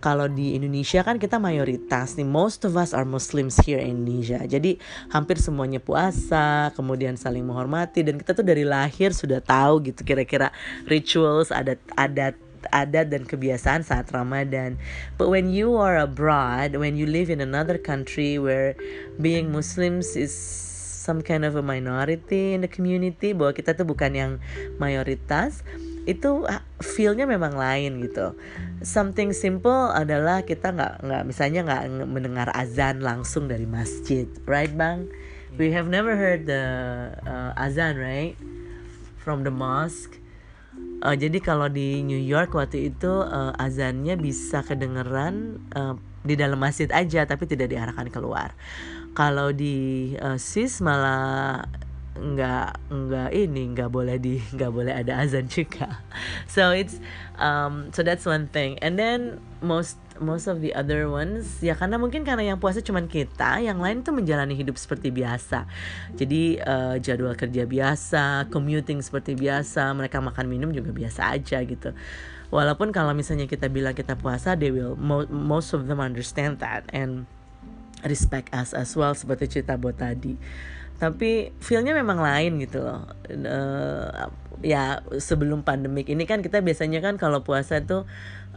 kalau 0.00 0.32
di 0.32 0.56
Indonesia 0.56 1.04
kan 1.04 1.20
kita 1.20 1.36
mayoritas 1.36 2.16
nih 2.16 2.24
most 2.24 2.64
of 2.64 2.72
us 2.72 2.96
are 2.96 3.04
Muslims 3.04 3.60
here 3.60 3.76
in 3.76 4.00
Indonesia 4.00 4.40
jadi 4.48 4.80
hampir 5.12 5.36
semuanya 5.36 5.76
puasa 5.76 6.72
kemudian 6.72 7.20
saling 7.20 7.44
menghormati 7.44 8.00
dan 8.00 8.16
kita 8.16 8.32
tuh 8.32 8.44
dari 8.44 8.64
lahir 8.64 9.12
sudah 9.12 9.44
tahu 9.44 9.92
gitu 9.92 10.00
kira-kira 10.04 10.52
rituals 10.88 11.52
adat 11.52 12.32
adat 12.70 13.10
dan 13.10 13.26
kebiasaan 13.26 13.82
saat 13.82 14.08
Ramadan. 14.14 14.78
But 15.18 15.30
when 15.30 15.50
you 15.50 15.76
are 15.76 15.98
abroad, 15.98 16.78
when 16.78 16.94
you 16.94 17.04
live 17.04 17.28
in 17.28 17.42
another 17.42 17.76
country 17.76 18.38
where 18.38 18.78
being 19.18 19.50
Muslims 19.50 20.14
is 20.14 20.32
some 21.00 21.24
kind 21.24 21.42
of 21.42 21.58
a 21.58 21.64
minority 21.64 22.54
in 22.54 22.62
the 22.62 22.70
community, 22.70 23.34
bahwa 23.34 23.50
kita 23.50 23.74
tuh 23.74 23.88
bukan 23.88 24.12
yang 24.14 24.32
mayoritas, 24.78 25.66
itu 26.08 26.44
ah, 26.48 26.62
feelnya 26.80 27.24
memang 27.24 27.56
lain 27.56 28.04
gitu. 28.04 28.36
Something 28.80 29.32
simple 29.32 29.90
adalah 29.90 30.44
kita 30.44 30.72
nggak 30.72 30.94
nggak 31.04 31.22
misalnya 31.24 31.60
nggak 31.66 31.82
mendengar 32.08 32.48
azan 32.52 33.00
langsung 33.04 33.48
dari 33.48 33.64
masjid, 33.64 34.28
right 34.44 34.72
bang? 34.72 35.08
We 35.58 35.74
have 35.74 35.90
never 35.90 36.14
heard 36.14 36.46
the 36.46 36.62
uh, 37.26 37.52
azan, 37.58 37.98
right? 37.98 38.38
From 39.18 39.42
the 39.42 39.50
mosque. 39.50 40.19
Uh, 41.00 41.16
jadi 41.16 41.40
kalau 41.40 41.72
di 41.72 42.04
New 42.04 42.20
York 42.20 42.52
waktu 42.52 42.92
itu 42.92 43.08
uh, 43.08 43.56
azannya 43.56 44.20
bisa 44.20 44.60
kedengeran 44.60 45.56
uh, 45.72 45.96
di 46.20 46.36
dalam 46.36 46.60
masjid 46.60 46.92
aja, 46.92 47.24
tapi 47.24 47.48
tidak 47.48 47.72
diarahkan 47.72 48.12
keluar. 48.12 48.52
Kalau 49.16 49.48
di 49.48 50.12
uh, 50.20 50.36
Swiss 50.36 50.84
malah 50.84 51.64
nggak 52.20 52.92
nggak 52.92 53.30
ini 53.32 53.62
nggak 53.72 53.88
boleh 53.88 54.20
di 54.20 54.42
nggak 54.52 54.72
boleh 54.74 54.92
ada 54.92 55.24
azan 55.24 55.48
juga 55.48 56.04
so 56.50 56.68
it's 56.74 57.00
um 57.40 57.88
so 57.96 58.04
that's 58.04 58.28
one 58.28 58.50
thing 58.52 58.76
and 58.84 59.00
then 59.00 59.40
most 59.60 59.96
most 60.20 60.48
of 60.48 60.60
the 60.60 60.72
other 60.76 61.08
ones. 61.08 61.60
Ya 61.64 61.76
karena 61.76 61.96
mungkin 61.96 62.24
karena 62.24 62.52
yang 62.52 62.58
puasa 62.60 62.84
cuman 62.84 63.08
kita 63.08 63.60
yang 63.64 63.80
lain 63.80 64.04
tuh 64.04 64.12
menjalani 64.12 64.52
hidup 64.56 64.76
seperti 64.76 65.08
biasa. 65.12 65.64
Jadi 66.16 66.60
uh, 66.60 66.96
jadwal 67.00 67.32
kerja 67.36 67.64
biasa 67.64 68.48
commuting 68.52 69.00
seperti 69.00 69.36
biasa 69.36 69.92
mereka 69.96 70.20
makan 70.20 70.46
minum 70.48 70.70
juga 70.72 70.92
biasa 70.92 71.36
aja 71.36 71.60
gitu. 71.64 71.92
Walaupun 72.50 72.90
kalau 72.90 73.14
misalnya 73.14 73.46
kita 73.46 73.70
bilang 73.70 73.94
kita 73.94 74.18
puasa 74.18 74.58
they 74.58 74.74
will 74.74 74.98
most 75.30 75.70
of 75.70 75.86
them 75.86 76.02
understand 76.02 76.58
that 76.58 76.82
and 76.90 77.30
respect 78.02 78.50
us 78.56 78.72
as 78.72 78.96
well 78.96 79.12
seperti 79.12 79.60
cerita 79.60 79.76
buat 79.76 80.00
tadi 80.00 80.40
tapi 81.00 81.56
feelnya 81.64 81.96
memang 81.96 82.20
lain 82.20 82.60
gitu 82.60 82.84
loh. 82.84 83.08
Uh, 83.24 84.28
ya 84.60 85.00
sebelum 85.16 85.64
pandemik 85.64 86.12
ini 86.12 86.28
kan 86.28 86.44
kita 86.44 86.60
biasanya 86.60 87.00
kan 87.00 87.16
kalau 87.16 87.40
puasa 87.40 87.80
tuh 87.80 88.04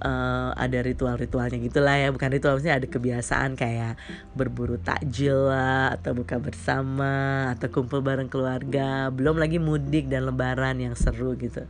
uh, 0.04 0.52
ada 0.52 0.84
ritual-ritualnya 0.84 1.56
gitulah 1.64 1.96
ya. 1.96 2.12
Bukan 2.12 2.30
ritual 2.36 2.60
maksudnya 2.60 2.84
ada 2.84 2.88
kebiasaan 2.92 3.56
kayak 3.56 3.96
berburu 4.36 4.76
takjil 4.76 5.48
lah 5.48 5.96
atau 5.96 6.12
buka 6.12 6.36
bersama 6.44 7.48
atau 7.56 7.72
kumpul 7.72 8.04
bareng 8.04 8.28
keluarga. 8.28 9.08
Belum 9.16 9.40
lagi 9.40 9.64
mudik 9.64 10.12
dan 10.12 10.28
lebaran 10.28 10.84
yang 10.84 11.00
seru 11.00 11.40
gitu. 11.40 11.64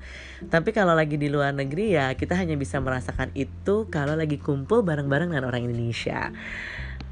Tapi 0.50 0.74
kalau 0.74 0.98
lagi 0.98 1.22
di 1.22 1.30
luar 1.30 1.54
negeri 1.54 1.94
ya 1.94 2.18
kita 2.18 2.34
hanya 2.34 2.58
bisa 2.58 2.82
merasakan 2.82 3.30
itu 3.38 3.86
kalau 3.94 4.18
lagi 4.18 4.42
kumpul 4.42 4.82
bareng-bareng 4.82 5.30
dengan 5.30 5.46
orang 5.46 5.70
Indonesia. 5.70 6.34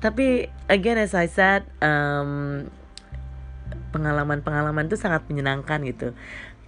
Tapi 0.02 0.50
again 0.65 0.97
as 0.97 1.13
I 1.13 1.30
said 1.30 1.62
um, 1.78 2.65
pengalaman-pengalaman 3.91 4.88
itu 4.88 4.97
sangat 4.97 5.27
menyenangkan 5.27 5.84
gitu. 5.86 6.15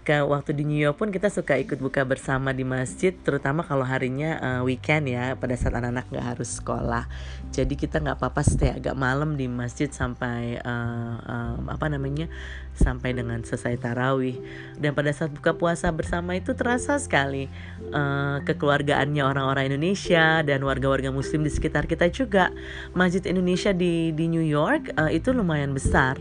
Ke 0.03 0.19
waktu 0.19 0.51
di 0.51 0.67
New 0.67 0.75
York 0.75 0.99
pun 0.99 1.15
kita 1.15 1.31
suka 1.31 1.55
ikut 1.55 1.79
buka 1.79 2.03
bersama 2.03 2.51
di 2.51 2.67
masjid 2.67 3.15
terutama 3.15 3.63
kalau 3.63 3.88
harinya 3.88 4.36
uh, 4.36 4.62
weekend 4.67 5.07
ya 5.07 5.39
pada 5.39 5.55
saat 5.55 5.79
anak-anak 5.79 6.12
nggak 6.12 6.27
harus 6.36 6.59
sekolah. 6.59 7.07
Jadi 7.55 7.79
kita 7.79 8.03
nggak 8.03 8.19
apa-apa 8.19 8.43
stay 8.43 8.75
agak 8.75 8.99
malam 8.99 9.39
di 9.39 9.47
masjid 9.47 9.88
sampai 9.88 10.59
uh, 10.59 11.15
uh, 11.23 11.55
apa 11.71 11.88
namanya 11.88 12.27
sampai 12.75 13.15
dengan 13.15 13.47
selesai 13.47 13.79
tarawih. 13.79 14.43
Dan 14.75 14.91
pada 14.91 15.07
saat 15.15 15.31
buka 15.31 15.55
puasa 15.55 15.88
bersama 15.95 16.36
itu 16.36 16.51
terasa 16.51 16.99
sekali 16.99 17.47
uh, 17.95 18.43
kekeluargaannya 18.43 19.23
orang-orang 19.23 19.71
Indonesia 19.71 20.43
dan 20.43 20.67
warga-warga 20.67 21.15
Muslim 21.15 21.47
di 21.47 21.51
sekitar 21.55 21.88
kita 21.88 22.12
juga. 22.12 22.51
Masjid 22.91 23.23
Indonesia 23.23 23.71
di 23.71 24.12
di 24.12 24.27
New 24.27 24.43
York 24.43 24.99
uh, 24.99 25.07
itu 25.07 25.31
lumayan 25.31 25.71
besar 25.71 26.19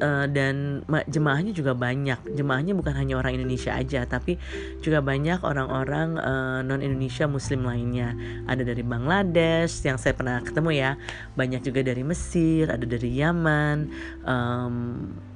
uh, 0.00 0.26
dan 0.30 0.82
jemaahnya 1.06 1.52
juga 1.52 1.72
banyak. 1.76 2.34
Jemaahnya 2.34 2.72
bukan 2.74 2.94
hanya 2.96 3.20
orang 3.20 3.38
Indonesia 3.38 3.76
aja, 3.76 4.04
tapi 4.08 4.40
juga 4.80 5.04
banyak 5.04 5.44
orang-orang 5.44 6.18
uh, 6.18 6.60
non 6.64 6.80
Indonesia 6.82 7.28
Muslim 7.28 7.64
lainnya. 7.64 8.16
Ada 8.48 8.62
dari 8.64 8.82
Bangladesh 8.82 9.84
yang 9.84 10.00
saya 10.00 10.16
pernah 10.16 10.40
ketemu 10.42 10.70
ya, 10.74 10.90
banyak 11.38 11.62
juga 11.62 11.80
dari 11.86 12.02
Mesir, 12.02 12.72
ada 12.72 12.84
dari 12.84 13.10
Yaman. 13.16 13.92
Um, 14.24 14.74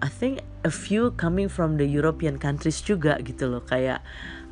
I 0.01 0.09
think 0.09 0.43
a 0.65 0.73
few 0.73 1.13
coming 1.17 1.49
from 1.49 1.77
the 1.77 1.87
European 1.87 2.41
countries 2.41 2.81
juga 2.81 3.21
gitu 3.23 3.49
loh, 3.49 3.63
kayak 3.65 4.01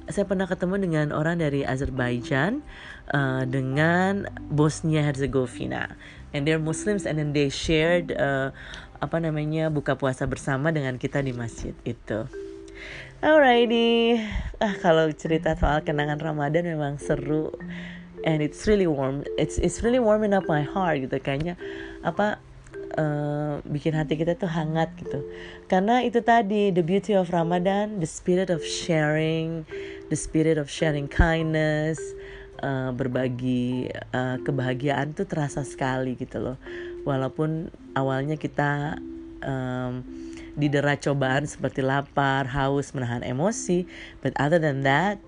saya 0.09 0.25
pernah 0.25 0.49
ketemu 0.49 0.89
dengan 0.89 1.07
orang 1.13 1.37
dari 1.37 1.69
Azerbaijan 1.69 2.65
uh, 3.13 3.45
dengan 3.45 4.25
Bosnia 4.49 5.05
Herzegovina 5.05 5.93
and 6.33 6.47
they're 6.47 6.61
Muslims 6.61 7.07
and 7.07 7.19
then 7.19 7.33
they 7.33 7.49
shared 7.49 8.13
uh, 8.13 8.51
apa 8.99 9.23
namanya 9.23 9.71
buka 9.71 9.95
puasa 9.95 10.27
bersama 10.27 10.75
dengan 10.75 10.99
kita 10.99 11.23
di 11.23 11.31
masjid 11.35 11.75
itu. 11.87 12.27
Alrighty, 13.19 14.23
ah 14.63 14.75
kalau 14.79 15.11
cerita 15.11 15.59
soal 15.59 15.83
kenangan 15.83 16.23
Ramadan 16.23 16.63
memang 16.67 17.03
seru 17.03 17.51
and 18.23 18.39
it's 18.39 18.67
really 18.71 18.87
warm. 18.87 19.27
It's 19.35 19.59
it's 19.59 19.83
really 19.83 19.99
warming 19.99 20.35
up 20.35 20.47
my 20.47 20.63
heart 20.63 21.03
gitu 21.03 21.19
kayaknya 21.19 21.59
apa 22.07 22.39
uh, 22.95 23.59
bikin 23.67 23.99
hati 23.99 24.15
kita 24.15 24.39
tuh 24.39 24.51
hangat 24.51 24.95
gitu. 25.03 25.27
Karena 25.67 26.07
itu 26.07 26.23
tadi 26.23 26.71
the 26.71 26.83
beauty 26.83 27.19
of 27.19 27.35
Ramadan, 27.35 27.99
the 27.99 28.07
spirit 28.07 28.55
of 28.55 28.63
sharing, 28.63 29.67
the 30.15 30.19
spirit 30.19 30.55
of 30.55 30.71
sharing 30.71 31.11
kindness, 31.11 31.99
uh, 32.63 32.91
berbagi 32.95 33.91
uh, 34.15 34.39
kebahagiaan 34.43 35.15
tuh 35.15 35.27
terasa 35.27 35.63
sekali 35.63 36.19
gitu 36.19 36.39
loh 36.43 36.57
walaupun 37.03 37.71
awalnya 37.95 38.39
kita 38.39 38.99
um, 39.45 40.03
didera 40.59 40.99
cobaan 40.99 41.47
seperti 41.47 41.83
lapar, 41.83 42.51
haus, 42.51 42.91
menahan 42.95 43.23
emosi, 43.23 43.87
but 44.23 44.35
other 44.39 44.59
than 44.59 44.83
that, 44.83 45.23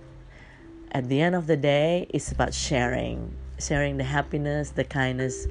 at 0.90 1.06
the 1.06 1.22
end 1.22 1.38
of 1.38 1.46
the 1.46 1.56
day, 1.56 2.10
it's 2.10 2.34
about 2.34 2.50
sharing, 2.50 3.30
sharing 3.62 3.96
the 3.96 4.06
happiness, 4.06 4.74
the 4.74 4.82
kindness 4.82 5.46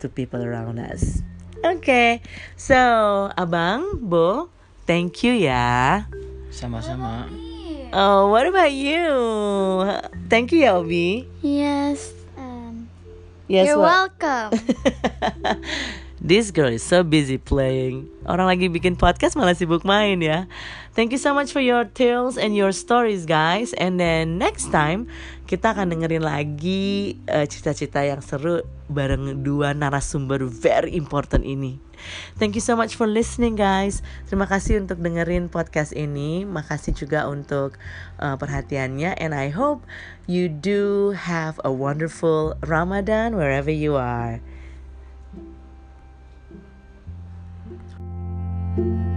to 0.00 0.08
people 0.08 0.44
around 0.44 0.76
us. 0.76 1.24
Okay, 1.64 2.20
so 2.58 3.30
Abang, 3.38 4.02
Bu, 4.02 4.50
thank 4.84 5.24
you 5.24 5.32
ya. 5.32 6.04
Sama-sama. 6.52 7.30
Oh, 7.92 8.32
what 8.32 8.48
about 8.48 8.72
you? 8.72 9.04
Thank 10.28 10.52
you 10.52 10.64
ya, 10.64 10.80
Obi. 10.80 11.28
Yes. 11.44 12.21
Yes, 13.52 13.68
you're 13.68 13.76
what? 13.76 14.16
welcome. 14.16 14.56
This 16.22 16.54
girl 16.54 16.70
is 16.70 16.86
so 16.86 17.02
busy 17.02 17.36
playing. 17.36 18.06
Orang 18.24 18.46
lagi 18.46 18.70
bikin 18.70 18.94
podcast 18.94 19.34
malah 19.34 19.58
sibuk 19.58 19.82
main 19.82 20.22
ya. 20.22 20.46
Thank 20.94 21.12
you 21.12 21.18
so 21.18 21.34
much 21.34 21.50
for 21.50 21.58
your 21.58 21.82
tales 21.84 22.38
and 22.38 22.54
your 22.54 22.70
stories 22.70 23.26
guys. 23.26 23.74
And 23.74 23.98
then 23.98 24.38
next 24.38 24.70
time 24.70 25.10
kita 25.50 25.74
akan 25.76 25.92
dengerin 25.92 26.22
lagi 26.22 27.18
eh, 27.26 27.44
cerita-cerita 27.44 28.06
yang 28.06 28.22
seru 28.22 28.62
bareng 28.86 29.42
dua 29.44 29.74
narasumber 29.76 30.46
very 30.46 30.94
important 30.96 31.42
ini. 31.44 31.76
Thank 32.36 32.54
you 32.56 32.64
so 32.64 32.74
much 32.74 32.98
for 32.98 33.06
listening 33.06 33.54
guys. 33.54 34.00
Terima 34.26 34.48
kasih 34.48 34.82
untuk 34.82 34.98
dengerin 34.98 35.52
podcast 35.52 35.94
ini. 35.94 36.42
Makasih 36.42 36.96
juga 36.96 37.28
untuk 37.28 37.76
uh, 38.18 38.36
perhatiannya 38.36 39.18
and 39.18 39.32
I 39.36 39.52
hope 39.52 39.84
you 40.24 40.48
do 40.48 41.14
have 41.14 41.62
a 41.66 41.70
wonderful 41.70 42.58
Ramadan 42.64 43.34
wherever 43.36 43.72
you 43.72 43.94
are. 43.96 44.42
thank 48.74 48.86
you 49.06 49.11